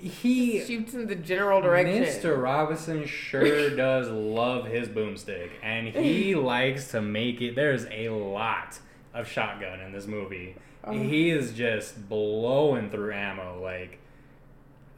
[0.00, 2.02] He shoots in the general direction.
[2.02, 2.40] Mr.
[2.40, 7.54] Robinson sure does love his boomstick, and he likes to make it.
[7.54, 8.78] There's a lot
[9.12, 10.56] of shotgun in this movie.
[10.84, 10.92] Oh.
[10.92, 13.60] He is just blowing through ammo.
[13.62, 13.98] Like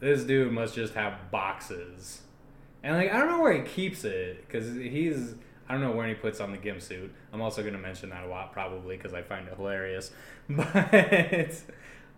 [0.00, 2.22] this dude must just have boxes,
[2.82, 5.34] and like I don't know where he keeps it because he's.
[5.68, 7.12] I don't know when he puts on the gimp suit.
[7.32, 10.10] I'm also going to mention that a lot probably because I find it hilarious.
[10.48, 11.54] But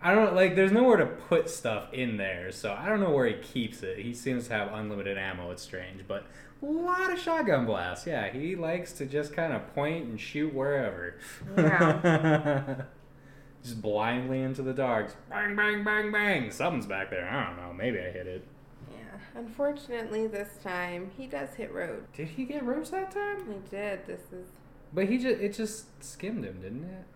[0.04, 0.54] I don't like.
[0.54, 3.98] There's nowhere to put stuff in there, so I don't know where he keeps it.
[4.00, 5.50] He seems to have unlimited ammo.
[5.50, 6.26] It's strange, but
[6.62, 8.06] a lot of shotgun blasts.
[8.06, 11.16] Yeah, he likes to just kind of point and shoot wherever.
[11.56, 12.82] Yeah.
[13.62, 14.74] just blindly into the.
[14.74, 16.50] Just Bang, bang, bang, bang.
[16.50, 17.26] Something's back there.
[17.26, 17.72] I don't know.
[17.72, 18.46] Maybe I hit it.
[18.92, 19.40] Yeah.
[19.40, 22.04] Unfortunately, this time he does hit Roach.
[22.14, 23.38] Did he get Roach that time?
[23.46, 24.06] He did.
[24.06, 24.48] This is
[24.92, 27.06] But he just it just skimmed him, didn't it?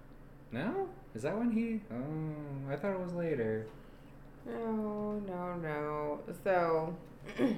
[0.53, 0.89] No?
[1.15, 1.81] Is that when he?
[1.93, 3.67] Oh, I thought it was later.
[4.47, 6.21] no, no, no.
[6.45, 6.97] So.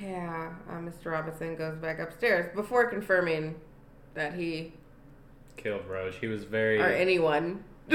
[0.00, 1.12] Yeah, uh, Mr.
[1.12, 3.54] Robinson goes back upstairs before confirming
[4.14, 4.72] that he
[5.56, 6.16] Killed Roach.
[6.16, 6.80] He was very.
[6.80, 7.62] or anyone.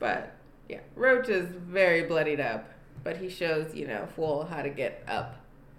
[0.00, 0.32] but
[0.68, 2.68] yeah, Roach is very bloodied up,
[3.04, 5.36] but he shows you know Fool how to get up.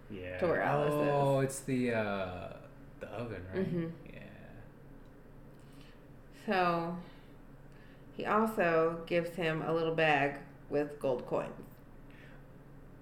[0.10, 0.38] yeah.
[0.38, 1.10] to where Alice is.
[1.12, 2.54] Oh, it's the uh,
[3.02, 3.74] the oven, right?
[3.76, 3.92] Mhm.
[6.48, 6.98] So
[8.16, 10.38] he also gives him a little bag
[10.70, 11.52] with gold coins.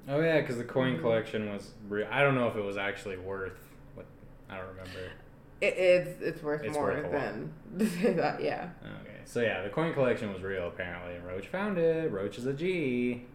[0.07, 1.01] Oh yeah, because the coin Mhm.
[1.01, 1.73] collection was.
[1.87, 3.57] Re- I don't know if it was actually worth.
[3.95, 4.05] What
[4.49, 5.11] I don't remember.
[5.61, 7.53] It, it's it's worth It's more worth than
[8.17, 8.41] that.
[8.41, 8.69] Yeah.
[8.83, 12.11] Okay, so yeah, the coin collection was real apparently, and Roach found it.
[12.11, 13.25] Roach is a G.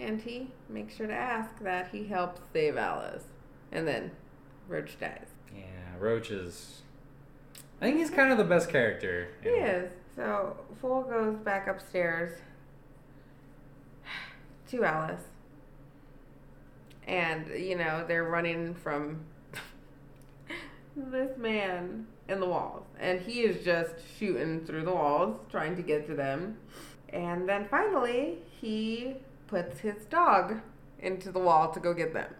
[0.00, 3.24] And he makes sure to ask that he helps save Alice,
[3.70, 4.10] and then
[4.68, 5.26] Roach dies.
[5.54, 5.62] Yeah,
[5.98, 6.82] Roach is.
[7.84, 9.28] I think he's kind of the best character.
[9.42, 9.92] He in- is.
[10.16, 12.40] So Fool goes back upstairs
[14.70, 15.20] to Alice.
[17.06, 19.26] And, you know, they're running from
[20.96, 25.82] this man in the walls, and he is just shooting through the walls, trying to
[25.82, 26.56] get to them.
[27.10, 29.16] And then finally, he
[29.46, 30.62] puts his dog
[31.00, 32.32] into the wall to go get them.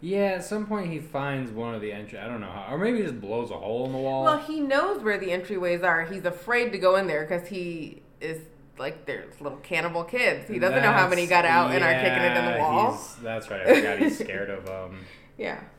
[0.00, 2.18] Yeah, at some point he finds one of the entry.
[2.18, 4.24] I don't know how, or maybe he just blows a hole in the wall.
[4.24, 6.04] Well, he knows where the entryways are.
[6.04, 8.40] He's afraid to go in there because he is
[8.78, 10.48] like there's little cannibal kids.
[10.48, 13.00] He doesn't know how many got out and are kicking it in the Yeah, wall.
[13.22, 13.66] That's right.
[13.66, 14.98] I forgot he's scared of um.
[15.36, 15.60] Yeah.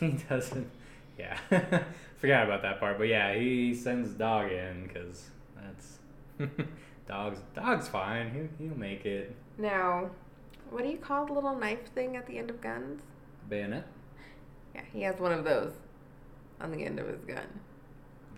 [0.00, 0.70] He doesn't.
[1.18, 1.38] Yeah,
[2.18, 2.98] forgot about that part.
[2.98, 6.48] But yeah, he sends dog in because that's
[7.08, 7.40] dogs.
[7.54, 8.30] Dog's fine.
[8.58, 9.34] He'll, he'll make it.
[9.56, 10.10] Now,
[10.70, 13.02] what do you call the little knife thing at the end of guns?
[13.48, 13.86] Bayonet.
[14.74, 15.72] Yeah, he has one of those
[16.60, 17.46] on the end of his gun.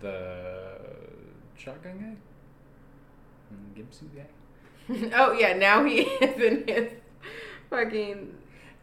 [0.01, 0.77] The
[1.57, 2.15] shotgun guy.
[3.53, 5.11] Mm, Gibson guy.
[5.15, 6.91] oh yeah, now he is in his
[7.69, 8.35] fucking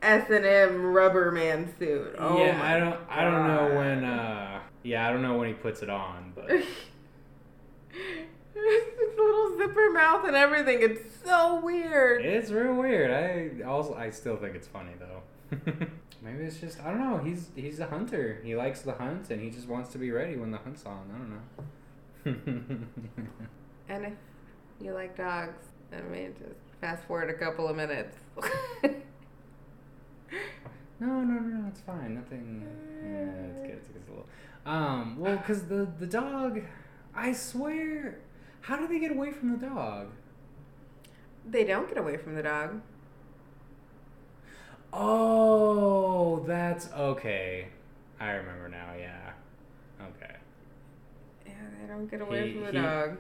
[0.03, 2.15] S and M rubber man suit.
[2.19, 3.01] Oh yeah, I don't.
[3.09, 4.05] I don't know when.
[4.05, 6.51] uh Yeah, I don't know when he puts it on, but
[8.99, 10.79] His little zipper mouth and everything.
[10.81, 12.25] It's so weird.
[12.25, 13.11] it's real weird.
[13.11, 13.95] I also.
[13.95, 15.23] I still think it's funny though.
[16.23, 16.81] Maybe it's just.
[16.81, 17.19] I don't know.
[17.19, 18.41] He's he's a hunter.
[18.43, 21.11] He likes the hunt, and he just wants to be ready when the hunt's on.
[21.15, 22.77] I don't know.
[23.89, 24.15] And if
[24.81, 28.17] you like dogs, I mean, just fast forward a couple of minutes.
[30.99, 32.15] No, no, no, no, it's fine.
[32.15, 32.67] Nothing.
[33.03, 33.71] Yeah, it's good.
[33.71, 33.97] It's good.
[33.97, 34.27] It's a little.
[34.65, 36.63] Um, well, because the the dog,
[37.15, 38.19] I swear,
[38.67, 40.09] how do they get away from the dog?
[41.49, 42.81] they don't get away from the dog.
[44.93, 47.69] Oh, that's okay.
[48.19, 48.93] I remember now.
[48.99, 49.31] Yeah.
[50.01, 50.35] Okay.
[51.47, 53.17] Yeah, they don't get away He- from the he- dog.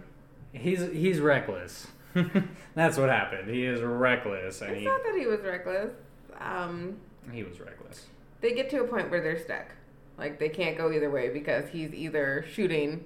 [0.52, 1.86] He's he's reckless.
[2.74, 3.48] that's what happened.
[3.50, 5.92] He is reckless, and It's he not that he was reckless.
[6.40, 6.96] Um,
[7.30, 8.06] he was reckless.
[8.40, 9.66] they get to a point where they're stuck.
[10.18, 13.04] Like they can't go either way because he's either shooting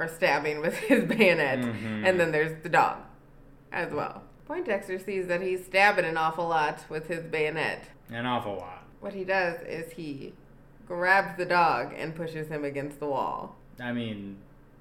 [0.00, 2.06] or stabbing with his bayonet, Mhm.
[2.08, 2.98] and then there's the dog
[3.70, 4.22] as well.
[4.46, 7.84] Poindexter sees that he's stabbing an awful lot with his bayonet.
[8.10, 8.84] An awful lot.
[9.00, 10.32] What he does is he
[10.86, 13.56] grabs the dog and pushes him against the wall.
[13.78, 14.38] I mean,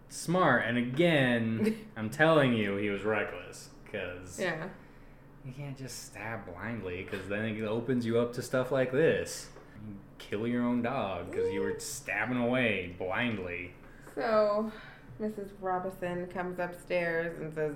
[0.08, 0.64] smart.
[0.66, 4.70] And again, I'm telling you, he was reckless because Yeah.
[5.46, 9.50] you can't just stab blindly because then it opens you up to stuff like this.
[9.88, 13.74] You kill your own dog because you were stabbing away blindly.
[14.16, 14.72] So,
[15.22, 15.50] Mrs.
[15.62, 17.76] Robinson comes upstairs and says,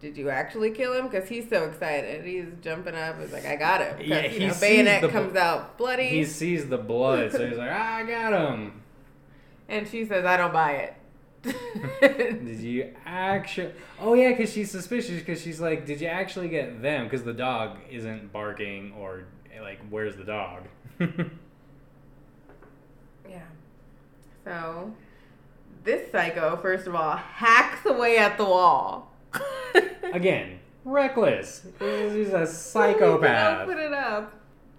[0.00, 3.20] "Did you actually kill him?" Because he's so excited, he's jumping up.
[3.20, 3.96] He's like, "I got him.
[4.00, 7.70] Yeah, you know, bayonet the comes out bloody, He sees the blood, so he's like,
[7.72, 8.82] ah, I got him.
[9.68, 10.94] and she says, "I don't buy it."
[12.00, 13.72] Did you actually?
[13.98, 15.20] Oh yeah, because she's suspicious.
[15.20, 17.04] Because she's like, did you actually get them?
[17.04, 19.24] Because the dog isn't barking or
[19.62, 20.64] like, where's the dog?
[23.28, 23.40] yeah.
[24.44, 24.92] So,
[25.84, 29.12] this psycho, first of all, hacks away at the wall.
[30.12, 31.66] Again, reckless.
[31.78, 33.68] He's a psychopath.
[33.68, 33.78] Psychopath.
[33.78, 34.32] it up,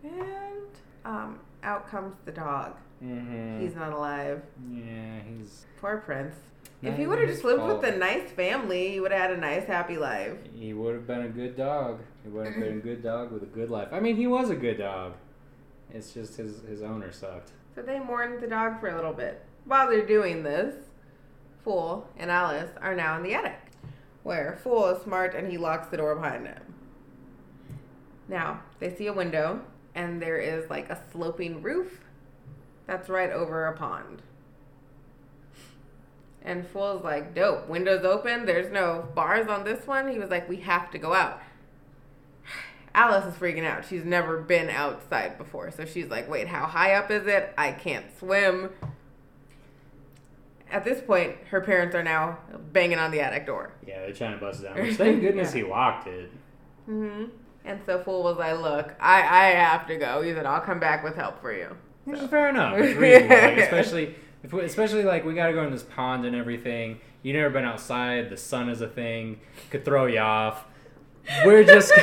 [0.03, 0.67] and
[1.05, 2.75] um, out comes the dog.
[3.03, 3.61] Mm-hmm.
[3.61, 4.41] He's not alive.
[4.71, 5.65] yeah, he's.
[5.79, 6.35] Poor Prince.
[6.83, 7.81] Not if he would have just lived fault.
[7.81, 10.33] with a nice family, he would have had a nice, happy life.
[10.53, 12.01] He would have been a good dog.
[12.23, 13.87] He would have been a good dog with a good life.
[13.91, 15.13] I mean, he was a good dog.
[15.93, 17.51] It's just his his owner sucked.
[17.75, 19.43] So they mourn the dog for a little bit.
[19.65, 20.75] While they're doing this,
[21.63, 23.60] Fool and Alice are now in the attic,
[24.24, 26.74] where Fool is smart and he locks the door behind him.
[28.28, 29.62] Now, they see a window,
[29.93, 32.02] and there is like a sloping roof
[32.88, 34.21] that's right over a pond.
[36.43, 40.12] And Fool's like, dope, windows open, there's no bars on this one.
[40.12, 41.41] He was like, we have to go out.
[42.95, 43.86] Alice is freaking out.
[43.86, 45.69] She's never been outside before.
[45.71, 47.54] So she's like, wait, how high up is it?
[47.58, 48.71] I can't swim.
[50.71, 52.39] At this point, her parents are now
[52.71, 53.73] banging on the attic door.
[53.86, 54.75] Yeah, they're trying to bust it down.
[54.81, 55.63] Which thank goodness Yeah.
[55.63, 56.31] he locked it.
[56.86, 57.25] hmm
[57.65, 60.21] And so Fool was like, look, I, I have to go.
[60.21, 61.75] He said, I'll come back with help for you.
[62.05, 62.77] Which So- is fair enough.
[62.77, 63.36] It's reasonable.
[63.36, 66.99] like, especially, if, we- especially like we got to go in this pond and everything.
[67.23, 68.29] You never been outside.
[68.31, 69.41] The sun is a thing.
[69.69, 70.65] Could throw you off.
[71.45, 71.91] We're just.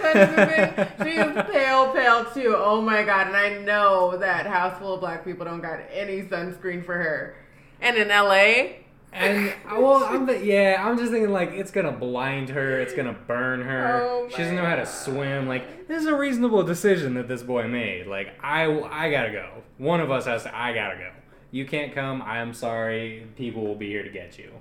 [0.00, 2.54] Such a big- she is pale, pale too.
[2.56, 3.28] Oh my god!
[3.28, 7.36] And I know that house full of black people don't got any sunscreen for her.
[7.80, 8.78] And in LA,
[9.12, 13.16] And well, I'm the, yeah, I'm just thinking like it's gonna blind her, it's gonna
[13.26, 14.02] burn her.
[14.02, 15.48] Oh she doesn't know how to swim.
[15.48, 18.06] Like this is a reasonable decision that this boy made.
[18.06, 19.62] Like I, I gotta go.
[19.78, 20.56] One of us has to.
[20.56, 21.10] I gotta go.
[21.50, 22.20] You can't come.
[22.20, 23.26] I am sorry.
[23.36, 24.52] People will be here to get you.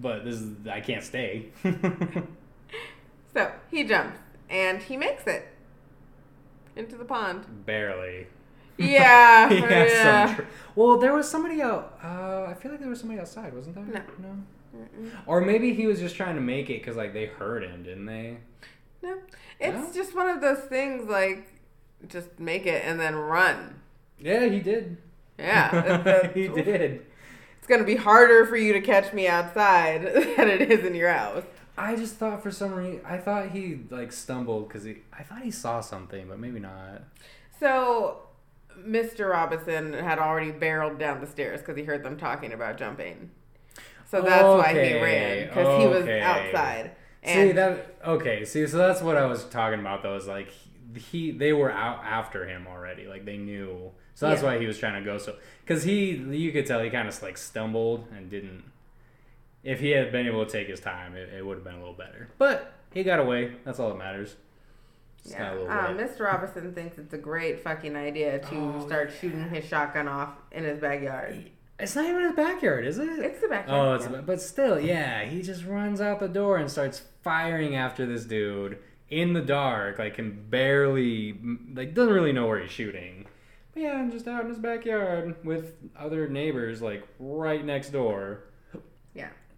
[0.00, 1.46] But this is I can't stay.
[3.34, 4.18] so he jumps
[4.50, 5.48] and he makes it.
[6.76, 7.44] into the pond.
[7.66, 8.26] Barely.
[8.76, 9.48] Yeah.
[9.50, 10.26] He had yeah.
[10.26, 11.98] some tr- well, there was somebody out.
[12.02, 13.84] Uh, I feel like there was somebody outside, wasn't there?
[13.84, 14.28] No.
[14.28, 14.36] No.
[14.76, 15.10] Mm-mm.
[15.26, 18.04] Or maybe he was just trying to make it because like they heard him, didn't
[18.06, 18.36] they?
[19.02, 19.16] No.
[19.58, 19.92] It's No?
[19.94, 21.46] just one of those things like
[22.08, 23.80] just make it and then run.
[24.20, 24.98] Yeah, he did.
[25.38, 26.28] Yeah.
[26.34, 27.06] he did.
[27.58, 30.02] It's gonna be harder for you to catch me outside
[30.36, 31.44] than it is in your house.
[31.78, 35.42] I just thought for some reason I thought he like stumbled because he I thought
[35.42, 37.02] he saw something, but maybe not.
[37.60, 38.20] So,
[38.78, 39.30] Mr.
[39.30, 43.30] Robinson had already barreled down the stairs because he heard them talking about jumping.
[44.10, 46.20] So that's why he ran because he was okay.
[46.20, 46.92] outside.
[47.24, 48.44] see that okay?
[48.44, 50.02] See, so that's what I was talking about.
[50.02, 50.48] Though is like
[50.94, 53.06] he, he they were out after him already.
[53.06, 53.90] Like they knew.
[54.14, 54.48] So that's Yeah.
[54.48, 57.22] why he was trying to go so because he you could tell he kind of
[57.22, 58.64] like stumbled and didn't.
[59.66, 61.78] If he had been able to take his time, it, it would have been a
[61.78, 62.28] little better.
[62.38, 63.52] But he got away.
[63.64, 64.36] That's all that matters.
[65.22, 65.98] Just yeah, got a little um.
[65.98, 66.20] Mr.
[66.20, 70.62] Robinson thinks it's a great fucking idea to Oh, start shooting his shotgun off in
[70.62, 71.50] his backyard.
[71.80, 73.08] It's not even his backyard, is it?
[73.18, 73.88] It's the backyard.
[73.88, 74.20] Oh, it's yeah.
[74.22, 75.24] but still, yeah.
[75.24, 78.78] He just runs out the door and starts firing after this dude
[79.10, 81.38] in the dark, like can barely,
[81.74, 83.26] like doesn't really know where he's shooting.
[83.74, 88.44] But yeah, I'm just out in his backyard with other neighbors, like right next door.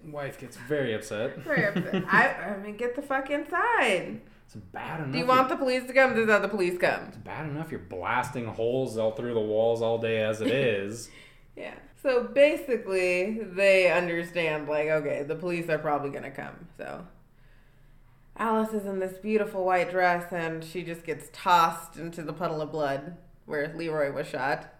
[0.04, 1.38] Wife gets very upset.
[1.38, 2.04] Very upset.
[2.08, 4.20] I, I mean, get the fuck inside.
[4.46, 5.12] It's bad enough.
[5.12, 6.14] Do you want the police to come?
[6.14, 7.04] Does the police come?
[7.08, 11.10] It's bad enough you're blasting holes all through the walls all day as it is.
[11.56, 11.74] Yeah.
[12.00, 16.68] So basically, they understand, like, okay, the police are probably going to come.
[16.76, 17.04] So
[18.36, 22.62] Alice is in this beautiful white dress and she just gets tossed into the puddle
[22.62, 24.72] of blood where Leroy was shot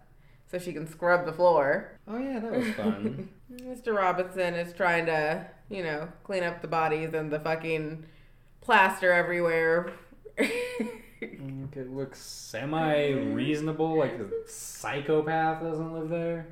[0.49, 1.91] so she can scrub the floor.
[2.07, 3.29] oh yeah, that was fun.
[3.53, 3.95] Mr.
[3.95, 8.05] Robinson is trying to, you know, clean up the bodies and the fucking
[8.61, 9.91] plaster everywhere.
[11.21, 16.47] Mm, It looks semi reasonable, like a psychopath doesn't live there.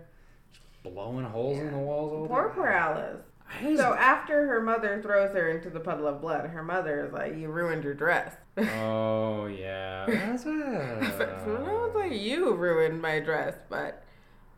[0.51, 2.53] Just blowing holes in the walls all Poor, day.
[2.55, 3.21] poor Alice.
[3.77, 7.35] So after her mother throws her into the puddle of blood, her mother is like,
[7.35, 13.55] "You ruined your dress." oh yeah, that's so I was like, "You ruined my dress,"
[13.69, 14.03] but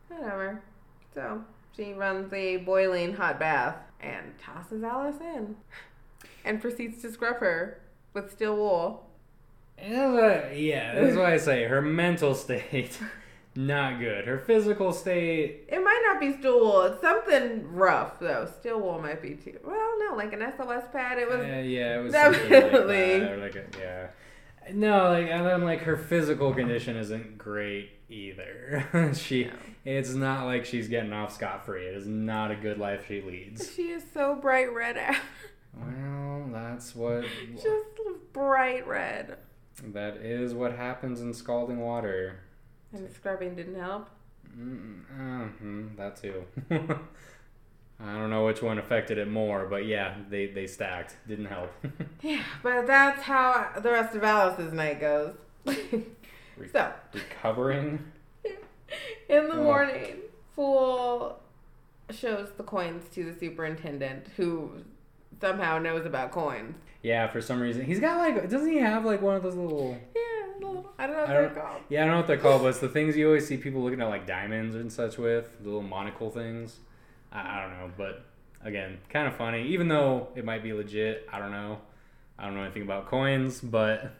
[0.08, 0.62] whatever.
[1.14, 1.44] So
[1.76, 5.56] she runs a boiling hot bath and tosses Alice in,
[6.44, 7.80] and proceeds to scrub her
[8.12, 9.06] with steel wool.
[9.78, 12.98] yeah, that's why I say her mental state
[13.56, 14.26] not good.
[14.26, 16.82] Her physical state, It might not be steel wool.
[16.82, 18.48] It's something rough though.
[18.60, 19.58] Steel wool might be too.
[19.64, 21.18] Well, no, like an SOS pad.
[21.18, 21.40] It was.
[21.40, 23.20] uh, yeah, it was Definitely.
[23.20, 24.06] like like a, yeah.
[24.72, 29.12] No, like and then like her physical condition isn't great either.
[29.14, 29.52] she, No.
[29.84, 31.86] it's not like she's getting off scot free.
[31.86, 33.72] It is not a good life she leads.
[33.74, 34.96] She is so bright red.
[35.72, 37.86] Well, that's what Just
[38.32, 39.38] bright red.
[39.92, 42.40] that is what happens in scalding water.
[42.92, 44.08] And scrubbing didn't help.
[44.58, 46.44] Mm, uh, that too.
[48.02, 51.16] I don't know which one affected it more, but yeah, they they stacked.
[51.28, 51.70] Didn't help.
[52.22, 55.34] Yeah, but that's how the rest of Alice's night goes.
[56.72, 58.02] so, Recovering.
[59.28, 59.62] in the Oh.
[59.62, 60.16] morning,
[60.54, 61.38] Fool
[62.10, 64.72] shows the coins to the superintendent, who
[65.40, 66.74] somehow knows about coins.
[67.02, 68.48] Yeah, for some reason he's got like.
[68.50, 69.96] Doesn't he have like one of those little?
[70.14, 71.82] Yeah, little, I don't know what I they're called.
[71.88, 73.82] Yeah, I don't know what they're called, but it's the things you always see people
[73.82, 76.78] looking at like diamonds and such with the little monocle things.
[77.32, 78.24] I, I don't know, but
[78.64, 79.68] again, kind of funny.
[79.68, 81.78] Even though it might be legit, I don't know.
[82.38, 84.12] I don't know anything about coins, but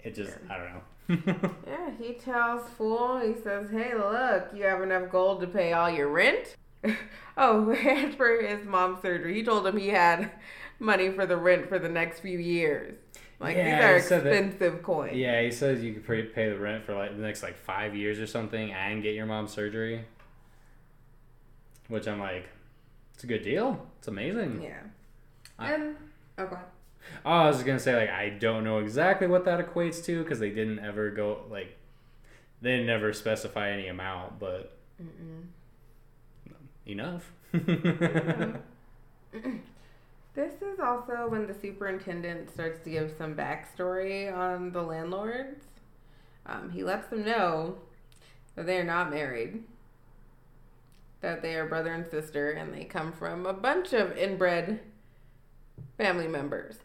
[0.00, 0.82] it just I don't know.
[1.66, 5.90] Yeah, he tells Fool, he says, hey, look, you have enough gold to pay all
[5.90, 6.56] your rent?
[7.36, 9.34] oh, and for his mom's surgery.
[9.34, 10.30] He told him he had
[10.78, 12.98] money for the rent for the next few years.
[13.42, 15.16] Like, Yeah, these are he that- expensive coins.
[15.16, 17.94] Yeah, he says you could pay, pay the rent for like the next like five
[17.94, 20.04] years or something and get your mom's surgery.
[21.88, 22.48] Which I'm like,
[23.14, 23.84] it's a good deal.
[23.98, 24.62] It's amazing.
[24.62, 24.80] Yeah.
[25.58, 25.96] I- And,
[26.38, 26.66] oh, go ahead.
[27.26, 30.22] Oh, I was just gonna say like I don't know exactly what that equates to
[30.22, 31.76] because they didn't ever go like
[32.60, 35.46] they never specify any amount, but Mm-mm.
[36.86, 37.32] enough.
[40.34, 45.64] This is also when the superintendent starts to give some backstory on the landlords.
[46.46, 47.76] Um, he lets them know
[48.56, 49.62] that they are not married,
[51.20, 54.80] that they are brother and sister, and they come from a bunch of inbred
[55.98, 56.76] family members.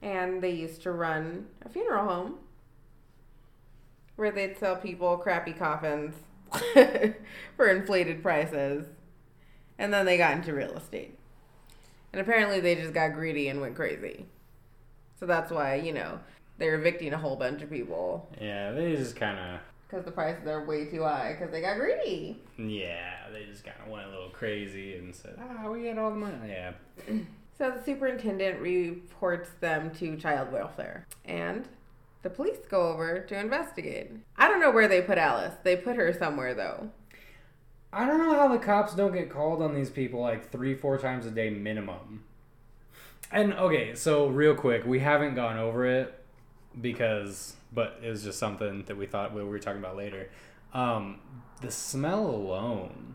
[0.00, 2.38] And they used to run a funeral home
[4.16, 6.14] where they'd sell people crappy coffins
[7.56, 8.86] for inflated prices.
[9.78, 11.18] And then they got into real estate.
[12.12, 14.26] And apparently they just got greedy and went crazy.
[15.20, 16.18] So that's why, you know,
[16.58, 19.60] they're evicting a whole bunch of people Yeah, they just kind of.
[19.88, 22.42] because the prices are way too high because they got greedy.
[22.58, 26.10] Yeah, they just kind of went a little crazy and said, "Ah, we get all
[26.10, 26.72] the money." Yeah.
[27.58, 31.66] So the superintendent reports them to child welfare, and
[32.22, 34.10] the police go over to investigate.
[34.36, 35.54] I don't know where they put Alice.
[35.62, 36.90] They put her somewhere though.
[37.92, 40.98] I don't know how the cops don't get called on these people like three, four
[40.98, 42.24] times a day minimum.
[43.32, 46.14] And okay, so real quick, we haven't gone over it
[46.80, 50.30] because, but it was just something that we thought we were talking about later.
[50.74, 51.20] Um,
[51.60, 53.14] the smell alone,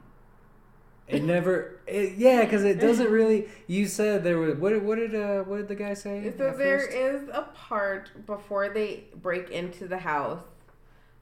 [1.07, 3.47] it never, it, yeah, because it doesn't really.
[3.67, 4.71] You said there was what?
[4.71, 6.31] did- What did uh, what did the guy say?
[6.37, 6.91] So there first?
[6.91, 10.41] is a part before they break into the house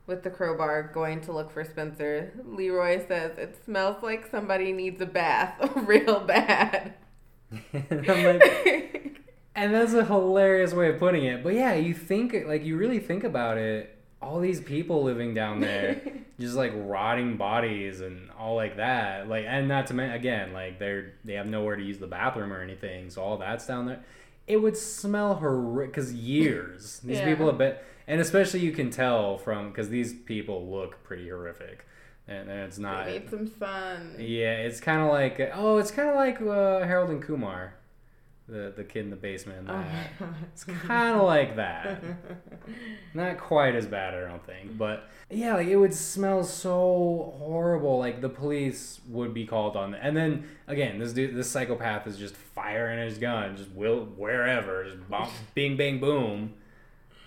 [0.10, 2.34] with the crowbar going to look for Spencer.
[2.46, 6.96] Leroy says it smells like somebody needs a bath real bad.
[7.74, 9.22] and like,
[9.56, 11.44] And that's a hilarious way of putting it.
[11.44, 13.96] But yeah, you think like you really think about it.
[14.22, 16.02] All these people living down there,
[16.40, 19.30] just like rotting bodies and all like that.
[19.30, 22.52] Like, and not to mention again, like they're they have nowhere to use the bathroom
[22.54, 24.04] or anything, so all that's down there.
[24.46, 27.26] It would smell horrific because years these Yeah.
[27.26, 27.76] people have been,
[28.10, 31.86] and especially you can tell from because these people look pretty horrific,
[32.28, 33.06] and, and it's not.
[33.06, 34.16] They need some sun.
[34.18, 37.76] Yeah, it's kind of like oh, it's kind of like uh, Harold and Kumar,
[38.48, 39.70] the the kid in the basement.
[39.70, 39.86] Oh.
[40.52, 42.04] It's kind of like that.
[43.14, 48.00] Not quite as bad, I don't think, but yeah, like it would smell so horrible.
[48.00, 52.18] Like the police would be called on, and then again, this dude, this psychopath is
[52.18, 56.56] just firing his gun, just will wherever, just bomb, bing, bang, boom,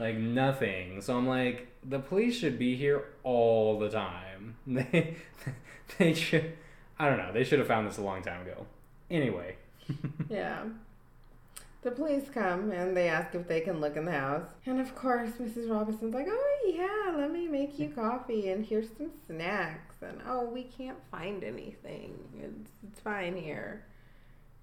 [0.03, 1.00] like nothing.
[1.00, 4.57] So I'm like, the police should be here all the time.
[4.66, 5.16] They,
[5.98, 6.53] they should.
[6.98, 7.32] I don't know.
[7.32, 8.66] They should have found this a long time ago.
[9.11, 9.57] Anyway.
[10.30, 10.64] Yeah.
[11.82, 14.46] The police come and they ask if they can look in the house.
[14.64, 15.68] And of course, Mrs.
[15.68, 19.96] Robinson's like, oh, yeah, let me make you coffee and here's some snacks.
[20.00, 22.16] And oh, we can't find anything.
[22.40, 23.84] It's, it's fine here.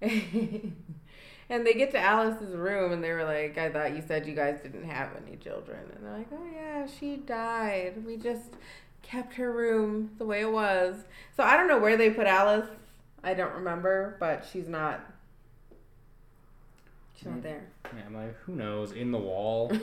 [1.50, 4.34] and they get to Alice's room and they were like, I thought you said you
[4.34, 5.80] guys didn't have any children.
[5.94, 8.02] And they're like, oh, yeah, she died.
[8.06, 8.54] We just
[9.02, 10.96] kept her room the way it was.
[11.36, 12.68] So I don't know where they put Alice.
[13.22, 15.00] I don't remember, but she's not.
[17.16, 17.42] She's not Mm.
[17.42, 17.62] there.
[17.94, 18.92] Yeah, I'm like, who knows?
[18.92, 19.70] In the wall.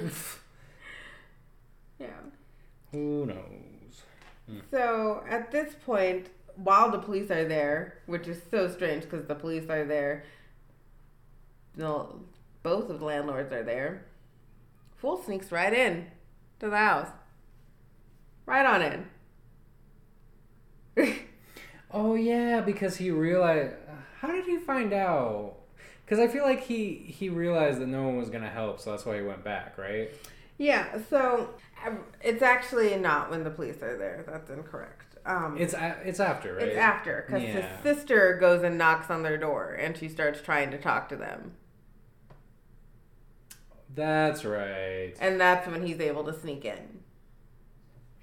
[2.00, 2.08] Yeah.
[2.92, 4.62] who knows?
[4.72, 9.34] So at this point, while the police are there, which is so strange because the
[9.36, 10.24] police are there,
[11.78, 12.22] no,
[12.64, 14.06] both of the landlords are there.
[14.98, 16.08] Fool sneaks right in
[16.60, 17.10] to the house,
[18.46, 19.06] right on in.
[21.92, 23.74] Oh yeah, because he realized.
[24.20, 25.54] How did he find out?
[26.04, 29.06] Because I feel like he he realized that no one was gonna help, so that's
[29.06, 30.10] why he went back, right?
[30.58, 30.98] yeah.
[31.10, 31.52] So
[32.22, 34.26] it's actually not when the police are there.
[34.28, 35.16] That's incorrect.
[35.26, 36.68] Um, It's a, it's after, right?
[36.70, 37.62] It's after because Yeah.
[37.62, 41.16] his sister goes and knocks on their door and she starts trying to talk to
[41.16, 41.54] them,
[43.96, 45.14] That's right.
[45.20, 47.00] and that's when he's able to sneak in.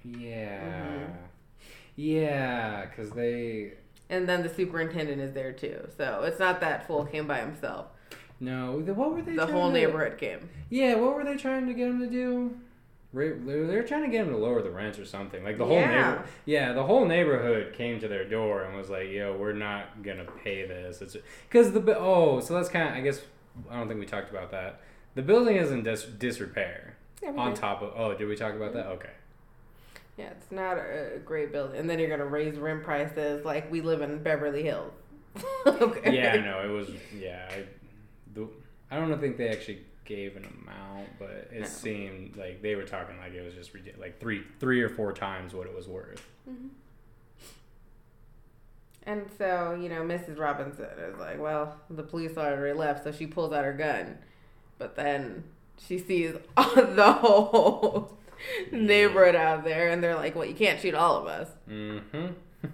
[0.03, 0.59] Yeah.
[0.61, 1.13] Mhm.
[1.95, 3.73] Yeah, because they.
[4.09, 7.87] And then the superintendent is there too, so it's not that fool came by himself.
[8.39, 9.35] No, the- what were they?
[9.35, 10.49] The whole to- neighborhood came.
[10.69, 12.57] Yeah, what were they trying to get him to do?
[13.13, 15.41] They were trying to get him to lower the rents or something.
[15.41, 15.87] Like the whole Yeah.
[16.11, 20.03] neighbor, yeah, the whole neighborhood came to their door and was like, "Yo, we're not
[20.03, 21.15] gonna pay this." It's
[21.47, 23.25] because the oh, so that's kind of I guess
[23.71, 24.81] I don't think we talked about that.
[25.15, 26.95] The building is in dis- disrepair.
[27.23, 27.55] Yeah, On did.
[27.59, 28.87] top of oh, did we talk about that?
[28.87, 29.09] Okay.
[30.17, 33.81] Yeah, it's not a, great building, and then you're gonna raise rent prices like we
[33.81, 34.93] live in Beverly Hills.
[35.65, 36.13] okay.
[36.15, 37.49] Yeah, no, it was yeah.
[37.51, 37.63] I,
[38.33, 38.47] the,
[38.91, 41.65] I don't think they actually gave an amount, but it No.
[41.65, 45.11] seemed like they were talking like it was just ridiculous, like three three or four
[45.13, 46.25] times what it was worth.
[46.49, 46.69] Mhm.
[49.07, 50.39] And so, you know, Mrs.
[50.39, 54.17] Robinson is like, well, the police already left, so she pulls out her gun.
[54.77, 55.43] But then
[55.77, 58.17] she sees the whole
[58.71, 61.49] neighborhood out there, and they're like, well, you can't shoot all of us.
[61.69, 62.27] Mm-hmm.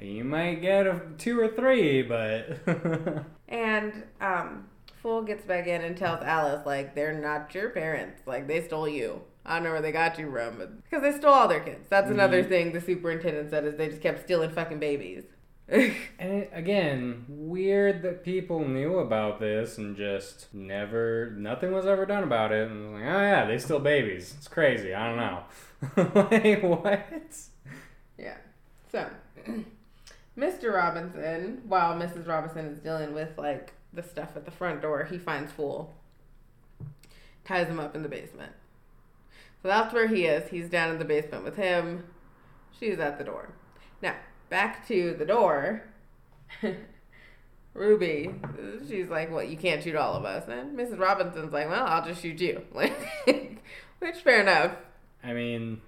[0.00, 2.58] You might get a two or three, but
[3.48, 4.66] And um,
[5.00, 8.20] Fool gets back in and tells Alice, like, they're not your parents.
[8.26, 9.22] Like, they stole you.
[9.46, 11.86] I don't know where they got you from, because they stole all their kids.
[11.88, 12.48] That's another Mhm.
[12.48, 15.22] thing the superintendent said is they just kept stealing fucking babies.
[15.68, 22.04] and it, again, weird that people knew about this and just never, nothing was ever
[22.04, 22.70] done about it.
[22.70, 24.34] And like, oh yeah, they still babies.
[24.36, 24.94] It's crazy.
[24.94, 26.30] I don't know.
[26.30, 27.06] like what?
[28.18, 28.36] Yeah.
[28.90, 29.08] So,
[30.38, 30.74] Mr.
[30.74, 32.26] Robinson, while Mrs.
[32.26, 35.94] Robinson is dealing with like the stuff at the front door, he finds Fool,
[37.44, 38.52] ties him up in the basement.
[39.62, 40.50] So that's where he is.
[40.50, 42.04] He's down in the basement with him.
[42.78, 43.54] She's at the door.
[44.02, 44.16] Now,
[44.52, 45.82] back to the door.
[47.74, 48.34] Ruby,
[48.86, 50.98] she's like, "Well, you can't shoot all of us." And Mrs.
[50.98, 52.92] Robinson's like, "Well, I'll just shoot you." Like,
[53.98, 54.72] which fair enough.
[55.24, 55.80] I mean,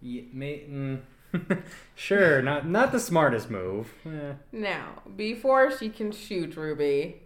[0.00, 1.00] yeah, may, mm,
[1.94, 3.94] sure, not not the smartest move.
[4.04, 4.32] Eh.
[4.50, 7.22] Now, before she can shoot Ruby,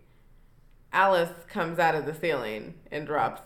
[0.93, 3.41] Alice comes out of the ceiling and drops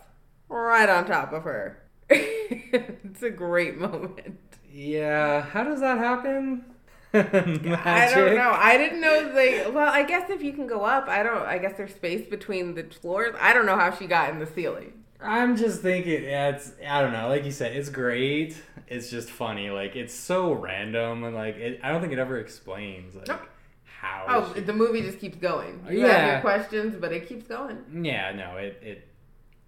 [0.49, 1.81] right on top of her.
[2.09, 4.39] it's a great moment.
[4.69, 6.74] Yeah, how does that happen?
[7.85, 8.51] I don't know.
[8.53, 9.69] I didn't know they.
[9.69, 11.43] Well, I guess if you can go up, I don't.
[11.45, 13.35] I guess there's space between the floors.
[13.39, 14.93] I don't know how she got in the ceiling.
[15.21, 17.29] I'm just thinking, yeah, it's I don't know.
[17.29, 18.61] Like you said, it's great.
[18.87, 19.69] It's just funny.
[19.71, 23.41] Like it's so random and like it, I don't think it ever explains like Nope.
[23.85, 24.25] how.
[24.27, 25.83] Oh, she- the movie just keeps going.
[25.89, 28.03] You have your questions, but it keeps going.
[28.05, 29.07] yeah, no, it it.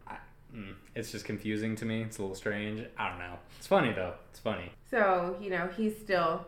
[0.05, 0.17] I,
[0.55, 2.03] mm, it's just confusing to me.
[2.03, 2.83] It's a little strange.
[2.97, 3.39] I don't know.
[3.57, 4.13] It's funny though.
[4.29, 4.71] It's funny.
[4.91, 6.45] So, you know, he's still.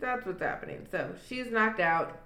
[0.00, 0.86] That's what's happening.
[0.90, 2.18] So she's knocked out.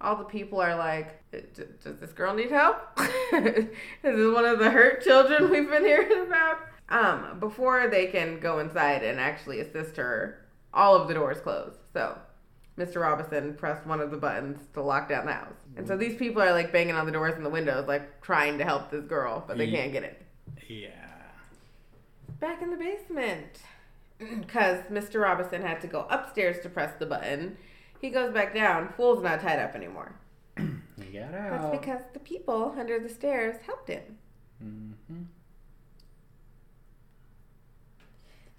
[0.00, 2.78] All the people are like, Does this girl need help?
[3.32, 3.66] This
[4.02, 6.58] is this one of the hurt children we've been hearing about?
[6.88, 11.74] Um, before they can go inside and actually assist her, all of the doors close.
[11.92, 12.18] So
[12.78, 13.00] Mr.
[13.02, 15.54] Robinson pressed one of the buttons to lock down the house.
[15.76, 18.58] And so these people are like banging on the doors and the windows, like trying
[18.58, 20.14] to help this girl, but they Ye- can't get in.
[20.68, 20.88] Yeah.
[22.40, 23.60] back in the basement
[24.40, 25.20] because Mr.
[25.22, 27.56] Robinson had to go upstairs to press the button.
[28.00, 28.92] He goes back down.
[28.96, 30.14] Fool's not tied up anymore.
[30.58, 31.62] You got out.
[31.62, 34.02] That's because the people under the stairs helped him.
[34.60, 35.22] hmm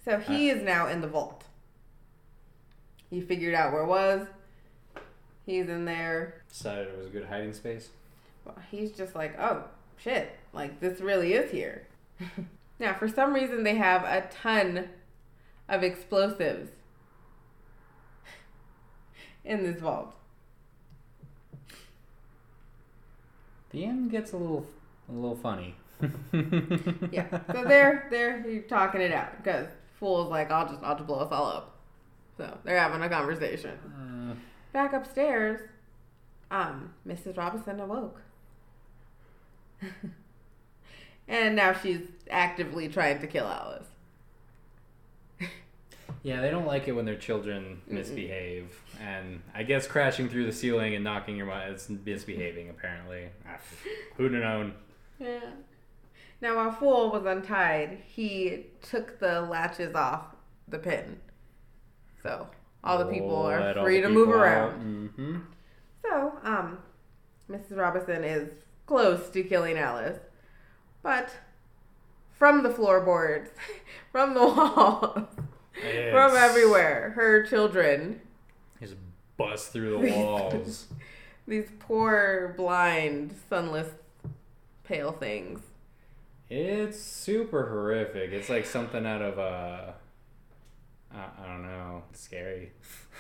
[0.04, 1.44] So he is now in the vault.
[3.10, 4.28] He figured out where it was.
[5.46, 6.42] He's in there.
[6.50, 7.90] Decided it was a good hiding space.
[8.46, 9.66] Well, He's just like, oh
[9.98, 11.88] shit, like this really is here.
[12.80, 14.90] now, for some reason, they have a ton
[15.72, 16.70] of explosives
[19.44, 20.14] in this vault.
[23.72, 24.68] The end gets a little
[25.10, 25.76] a little funny.
[27.12, 27.28] Yeah.
[27.54, 29.68] So they're they're talking it out because
[30.00, 31.78] fool's like, I'll just I'll just blow us all up.
[32.38, 33.72] So they're having a conversation.
[33.72, 34.36] Uh,
[34.74, 35.60] Back upstairs,
[36.50, 37.38] um, Mrs.
[37.38, 38.22] Robinson awoke.
[41.28, 43.91] and now she's actively trying to kill Alice.
[46.24, 50.52] Yeah, they don't like it when their children misbehave, and I guess crashing through the
[50.52, 52.70] ceiling and knocking your mind is misbehaving.
[52.70, 53.58] Apparently, Ah,
[54.18, 54.74] who'd have known?
[55.20, 55.40] Yeah.
[56.42, 60.36] Now while Fool was untied, he took the latches off
[60.68, 61.20] the pin.
[62.24, 62.48] So
[62.84, 65.12] all the people are free to move around.
[65.18, 65.42] Mhm.
[66.04, 66.80] So, um,
[67.50, 67.78] Mrs.
[67.78, 68.50] Robinson is
[68.88, 70.18] close to killing Alice,
[71.04, 71.30] but
[72.32, 73.52] from the floorboards,
[74.12, 75.28] from the walls,
[75.74, 78.22] from everywhere, her children,
[78.80, 78.96] Just
[79.38, 80.88] bust through the walls.
[81.48, 83.90] these poor, blind, sunless,
[84.84, 85.62] pale things.
[86.50, 88.32] It's super horrific.
[88.32, 89.92] It's like something out of uh,
[91.14, 92.72] I, I don't know, scary.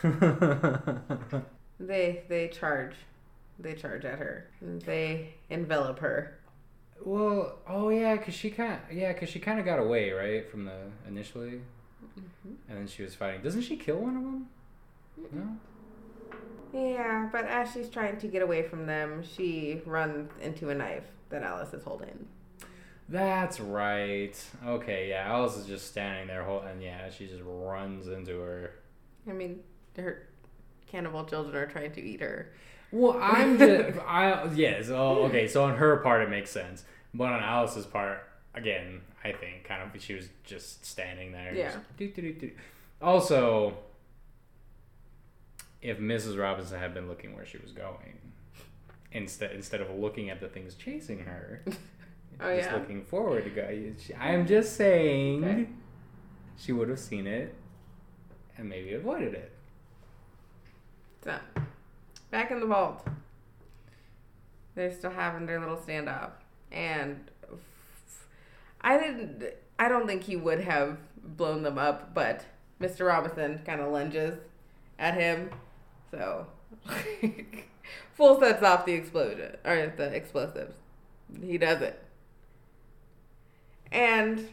[1.79, 2.93] They they charge,
[3.57, 4.47] they charge at her.
[4.61, 6.37] They envelop her.
[7.03, 10.65] well, oh yeah, cause she kind, yeah, cause she kind of got away right from
[10.65, 10.77] the
[11.07, 11.61] initially,
[12.19, 12.53] Mm-hmm.
[12.69, 13.41] and then she was fighting.
[13.41, 14.47] Doesn't she kill one of them?
[15.31, 15.57] No.
[16.73, 21.03] Yeah, but as she's trying to get away from them, she runs into a knife
[21.29, 22.27] that Alice is holding.
[23.09, 24.33] That's right.
[24.65, 25.25] Okay, yeah.
[25.27, 28.71] Alice is just standing there, hol- and yeah, she just runs into her.
[29.29, 29.59] I mean,
[29.97, 30.27] her
[30.87, 32.53] cannibal children are trying to eat her.
[32.91, 34.89] Well, I'm just, I yes.
[34.89, 35.47] Oh, okay.
[35.47, 38.19] So on her part, it makes sense, but on Alice's part,
[38.55, 41.53] again, I think kind of she was just standing there.
[41.53, 41.75] Yeah.
[41.97, 42.53] just.
[43.01, 43.73] Also,
[45.81, 46.39] if Mrs.
[46.39, 48.17] Robinson had been looking where she was going,
[49.11, 51.63] instead instead of looking at the things chasing her,
[52.39, 52.75] Oh, just yeah?
[52.77, 53.67] looking forward to go.
[53.99, 55.67] she- I am just saying, Okay.
[56.57, 57.53] she would have seen it,
[58.57, 59.51] and maybe avoided it.
[61.23, 61.37] So,
[62.31, 63.05] back in the vault.
[64.73, 66.31] They're still having their little standoff.
[66.71, 67.29] And
[68.81, 69.43] I didn't,
[69.79, 72.45] I don't think he would have blown them up, but
[72.79, 73.07] Mr.
[73.07, 74.37] Robinson kind of lunges
[74.97, 75.51] at him.
[76.09, 76.47] So,
[78.13, 80.73] Fool sets off the explosion, or the explosives.
[81.41, 82.03] He does it.
[83.91, 84.49] And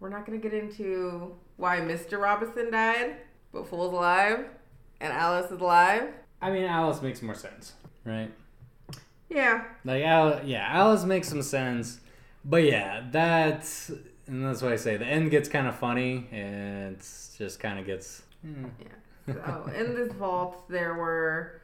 [0.00, 2.20] we're not going to get into why Mr.
[2.20, 3.16] Robinson died,
[3.52, 4.46] but Fool's alive
[5.00, 6.12] and Alice is alive.
[6.40, 7.74] I mean, Alice makes more sense,
[8.04, 8.30] right?
[9.28, 9.64] Yeah.
[9.84, 12.00] Like, Al- yeah, Alice makes some sense,
[12.44, 13.90] But yeah, that's
[14.26, 17.78] and that's why I say the end gets kind of funny, and it's just kind
[17.78, 18.22] of gets.
[18.46, 18.70] mm.
[19.26, 21.60] So in this vault, there were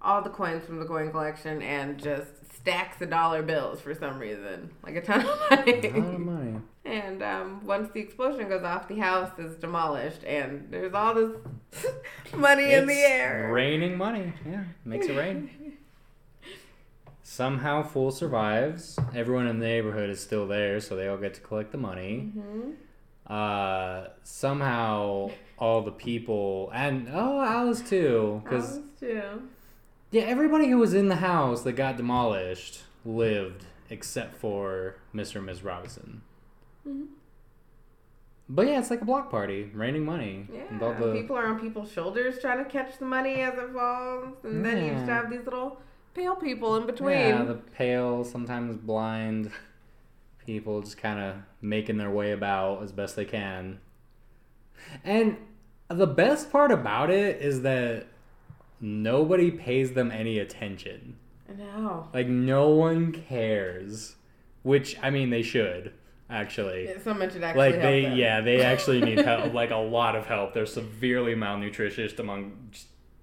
[0.00, 4.18] all the coins from the coin collection and just stacks of dollar bills for some
[4.18, 5.72] reason, like a ton of money.
[5.88, 6.18] A lot of money.
[6.18, 6.60] money.
[6.86, 11.36] and um, once the explosion goes off, the house is demolished, and there's all this
[12.34, 13.50] money in the air.
[13.52, 14.32] Raining money.
[14.46, 15.76] Yeah, makes it rain.
[17.40, 18.98] Somehow, Fool survives.
[19.14, 22.32] Everyone in the neighborhood is still there, so they all get to collect the money.
[22.34, 22.70] hmm
[23.24, 29.22] Uh, somehow, all the people and oh, Alice too, because Alice too.
[30.10, 35.36] yeah, everybody who was in the house that got demolished lived except for Mr.
[35.36, 35.62] and Ms.
[35.62, 36.22] Robinson.
[36.84, 37.06] Mhm.
[38.48, 40.48] But yeah, it's like a block party, raining money.
[40.68, 43.54] and all Yeah, the- people are on people's shoulders trying to catch the money as
[43.56, 45.80] it falls, and then you just have these little
[46.14, 47.16] pale people in between.
[47.18, 49.50] Yeah, the pale, sometimes blind
[50.46, 53.78] people just kind of making their way about as best they can.
[55.04, 55.36] And
[55.88, 58.06] the best part about it is that
[58.80, 61.16] nobody pays them any attention.
[61.48, 62.08] I know.
[62.14, 64.16] Like, no one cares.
[64.62, 65.92] Which, I mean, they should,
[66.28, 66.90] actually.
[67.02, 68.16] Someone should actually Like, they, them.
[68.16, 70.54] yeah, they actually need help, like, a lot of help.
[70.54, 72.70] They're severely malnutritious among,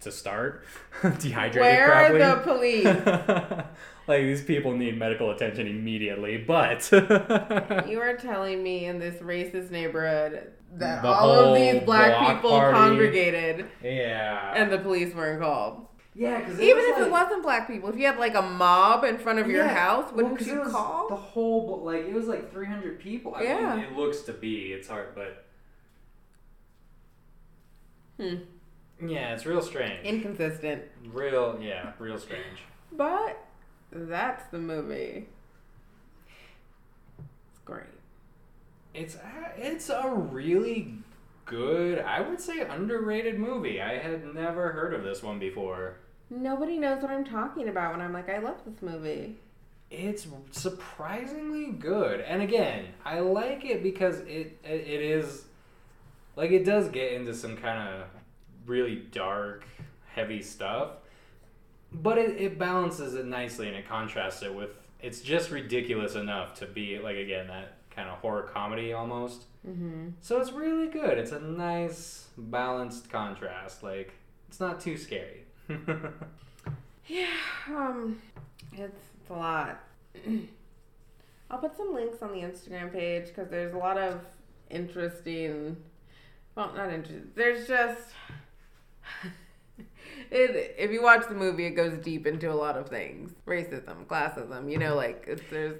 [0.07, 0.63] to start,
[1.19, 2.21] dehydrated Where probably.
[2.23, 2.41] are the
[3.63, 3.67] police?
[4.07, 9.69] like these people need medical attention immediately, but You are telling me in this racist
[9.69, 12.77] neighborhood that The all of these black people party.
[12.77, 15.87] congregated yeah, and the police weren't called.
[16.15, 19.17] yeah, because Even if it wasn't black people, if you had like a mob in
[19.17, 21.07] front of your Yeah, house, well, wouldn't 'cause you it was call?
[21.09, 21.81] the whole?
[21.85, 23.35] Like it was like three hundred people.
[23.35, 23.75] I Yeah.
[23.75, 24.71] mean, it looks to be.
[24.73, 25.43] It's hard, but
[28.19, 28.35] Hmm.
[29.05, 30.03] Yeah, it's real strange.
[30.05, 30.83] Inconsistent.
[31.13, 32.59] real, yeah, real strange.
[32.91, 33.37] But
[33.91, 35.27] that's the movie.
[37.17, 37.83] It's great.
[38.93, 40.95] It's a- it's a really
[41.45, 43.81] good, I would say, underrated movie.
[43.81, 45.97] I had never heard of this one before.
[46.29, 49.37] Nobody knows what I'm talking about when I'm like, I love this movie.
[49.89, 55.45] It's surprisingly good, and again, I like it because it it, it is
[56.35, 58.07] like it does get into some kind of
[58.67, 59.65] really dark,
[60.13, 60.91] heavy stuff,
[61.91, 66.55] but it, it balances it nicely and it contrasts it with it's just ridiculous enough
[66.55, 69.45] to be like again that kind of horror comedy almost.
[69.67, 70.09] Mm-hmm.
[70.21, 71.17] So it's really good.
[71.17, 73.83] It's a nice balanced contrast.
[73.83, 74.13] Like
[74.47, 75.45] it's not too scary.
[77.07, 77.27] Yeah,
[77.69, 78.21] um,
[78.73, 78.81] it's,
[79.21, 79.79] it's a lot.
[81.49, 84.19] I'll put some links on the Instagram page because there's a lot of
[84.69, 85.77] interesting.
[86.55, 87.31] Well, not interesting.
[87.33, 88.01] There's just.
[90.29, 94.05] It, if you watch the movie, it goes deep into a lot of things: racism,
[94.07, 94.69] classism.
[94.69, 95.77] You know, like it's, there's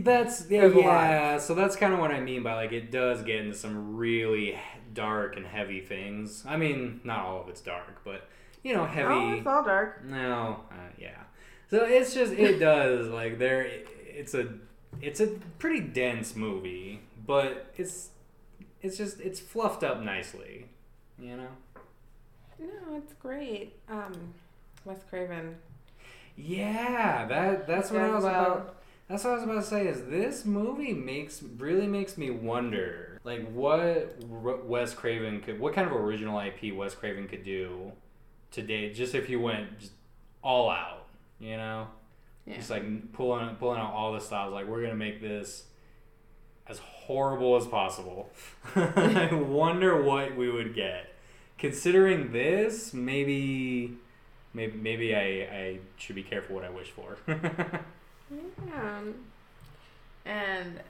[0.00, 1.38] That's yeah, yeah.
[1.38, 4.58] So that's kind of what I mean by like it does get into some really
[4.92, 6.44] dark and heavy things.
[6.46, 8.28] I mean, not all of it's dark, but
[8.62, 9.08] you know, heavy.
[9.08, 10.04] oh, it's all dark.
[10.04, 11.22] No, uh, yeah.
[11.70, 13.66] So it's just it does like there.
[14.04, 14.48] It's a
[15.00, 18.10] it's a pretty dense movie, but it's
[18.82, 20.66] it's just it's fluffed up nicely,
[21.18, 21.48] you know.
[22.60, 23.74] No, it's great.
[23.88, 24.12] Um,
[24.84, 25.56] Wes Craven.
[26.36, 28.44] Yeah, that that's what I was well.
[28.44, 28.76] about.
[29.08, 29.86] That's what I was about to say.
[29.88, 35.74] Is this movie makes really makes me wonder, like what R- Wes Craven could, what
[35.74, 37.92] kind of original IP Wes Craven could do
[38.50, 39.92] today, just if he went just
[40.42, 41.06] all out,
[41.40, 41.88] you know,
[42.46, 42.56] Yeah.
[42.56, 44.52] just like pulling pulling out all the stops.
[44.52, 45.64] Like we're gonna make this
[46.68, 48.30] as horrible as possible.
[48.76, 51.09] I wonder what we would get.
[51.60, 53.92] Considering this, maybe,
[54.54, 57.18] maybe, maybe I, I should be careful what I wish for.
[58.66, 59.00] Yeah.
[60.24, 60.80] And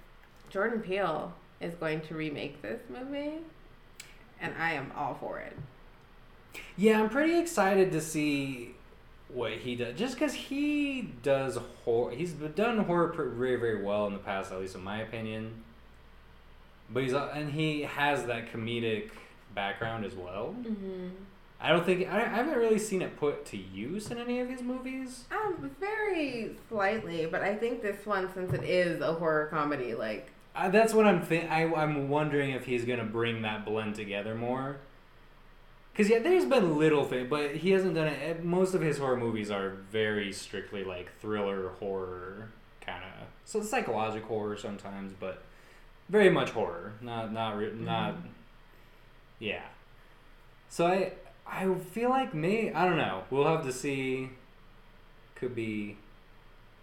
[0.50, 3.38] Jordan Peele is going to remake this movie,
[4.40, 5.56] and I am all for it.
[6.76, 8.74] yeah, I'm pretty excited to see
[9.28, 9.98] what he does.
[9.98, 14.60] Just because he does horror, he's done horror very, very well in the past, at
[14.60, 15.62] least in my opinion.
[16.92, 19.10] But he's and he has that comedic
[19.54, 20.54] background as well.
[20.60, 21.08] Mm-hmm.
[21.60, 24.48] I don't think I, I haven't really seen it put to use in any of
[24.48, 25.24] his movies.
[25.30, 30.30] Um, very slightly, but I think this one, since it is a horror comedy, like
[30.56, 31.50] Uh, that's what I'm think.
[31.50, 34.78] I I'm wondering if he's gonna bring that blend together more.
[35.94, 38.18] Cause yeah, there's been little thing, but he hasn't done it.
[38.22, 42.48] eh, Most of his horror movies are very strictly like thriller horror
[42.80, 43.26] kind of.
[43.44, 45.42] So psychological horror sometimes, but
[46.08, 46.94] very much horror.
[47.02, 48.14] Not not re- not.
[49.40, 49.62] Yeah.
[50.68, 51.12] So I
[51.44, 52.70] I feel like me.
[52.72, 53.24] I don't know.
[53.30, 54.30] We'll have to see.
[55.34, 55.96] Could be.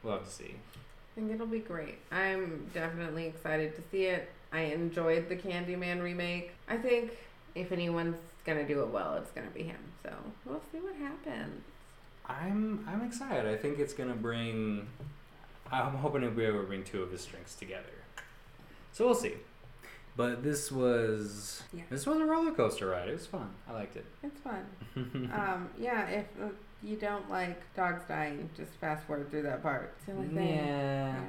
[0.04, 0.56] We'll have to see.
[0.56, 2.00] I think it'll be great.
[2.12, 4.30] I'm definitely excited to see it.
[4.52, 6.52] I enjoyed the Candyman remake.
[6.68, 7.12] I think
[7.56, 9.80] if anyone's gonna do it well, it's gonna be him.
[10.04, 10.12] So
[10.46, 11.64] we'll see what happens.
[12.26, 13.46] I'm I'm excited.
[13.46, 14.88] I think it's gonna bring.
[15.72, 17.84] I'm hoping it'll be able to bring two of his strengths together.
[18.94, 19.34] So we'll see.
[20.18, 21.84] But this was Yeah.
[21.90, 23.08] this was a roller coaster ride.
[23.08, 23.50] It was fun.
[23.70, 24.06] I liked it.
[24.24, 24.66] It's fun.
[25.34, 26.48] um, yeah, if uh,
[26.84, 29.94] you don't like dogs dying, just fast forward through that part.
[29.98, 30.48] It's the only thing.
[30.58, 31.24] yeah, Yeah.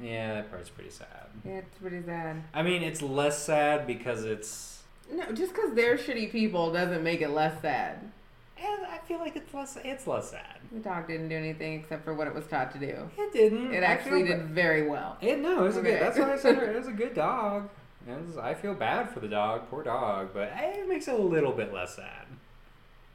[0.00, 1.26] yeah, that part's pretty sad.
[1.44, 2.42] Yeah, it's pretty sad.
[2.54, 4.82] I mean, it's less sad because it's.
[5.12, 8.10] No, just because they're shitty people doesn't make it less sad.
[8.62, 9.76] And I feel like it's less.
[9.84, 10.58] It's less sad.
[10.72, 13.10] The dog didn't do anything except for what it was taught to do.
[13.18, 13.72] It didn't.
[13.74, 15.16] It actually did very well.
[15.20, 15.92] It no, it was a Okay.
[15.92, 16.02] good.
[16.02, 17.68] That's why I said it was a good dog.
[18.06, 21.52] Was- I feel bad for the dog, poor dog, but it makes it a little
[21.52, 22.26] bit less sad.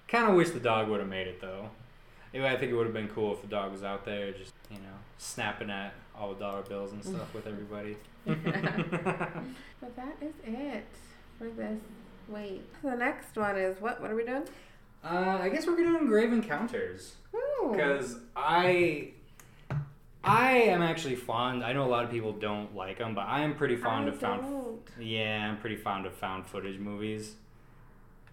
[0.08, 1.70] Kind of wish the dog would have made it though.
[2.34, 4.54] Anyway, I think it would have been cool if the dog was out there, just
[4.70, 7.98] you know, snapping at all the dollar bills and stuff with everybody.
[8.26, 10.86] But that is it
[11.38, 11.80] for this
[12.28, 12.64] week.
[12.84, 14.02] The next one is what?
[14.02, 14.44] What are we doing?
[15.04, 17.16] uh, I guess we're doing grave encounters.
[17.72, 19.10] Because I
[20.26, 21.64] I am actually fond.
[21.64, 24.14] I know a lot of people don't like them, but I am pretty fond I
[24.14, 24.42] of found.
[24.42, 24.80] don't.
[25.00, 27.36] Yeah, I'm pretty fond of found footage movies,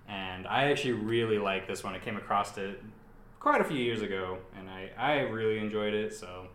[0.08, 1.94] and I actually really like this one.
[1.94, 2.82] I came across it
[3.40, 6.14] quite a few years ago, and I I really enjoyed it.
[6.14, 6.48] So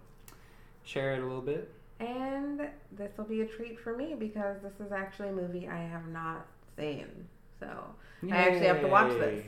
[0.83, 1.71] share it a little bit.
[1.99, 2.61] And
[2.91, 6.07] this will be a treat for me because this is actually a movie I have
[6.07, 6.45] not
[6.77, 7.07] seen.
[7.59, 7.67] So
[8.31, 9.45] I actually have to watch this.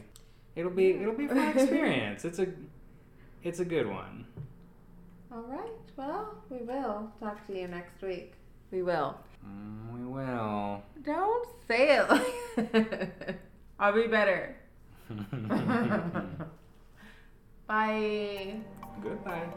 [0.56, 2.26] It'll be it'll be a fun experience.
[2.26, 2.48] It's a
[3.44, 4.26] it's a good one.
[5.32, 5.70] All right.
[5.96, 8.34] Well, we will talk to you next week.
[8.72, 9.16] We will.
[9.46, 10.82] Mm, we will.
[11.04, 13.36] Don't say it.
[13.80, 14.56] I'll be better.
[17.68, 18.56] Bye.
[19.02, 19.48] Goodbye.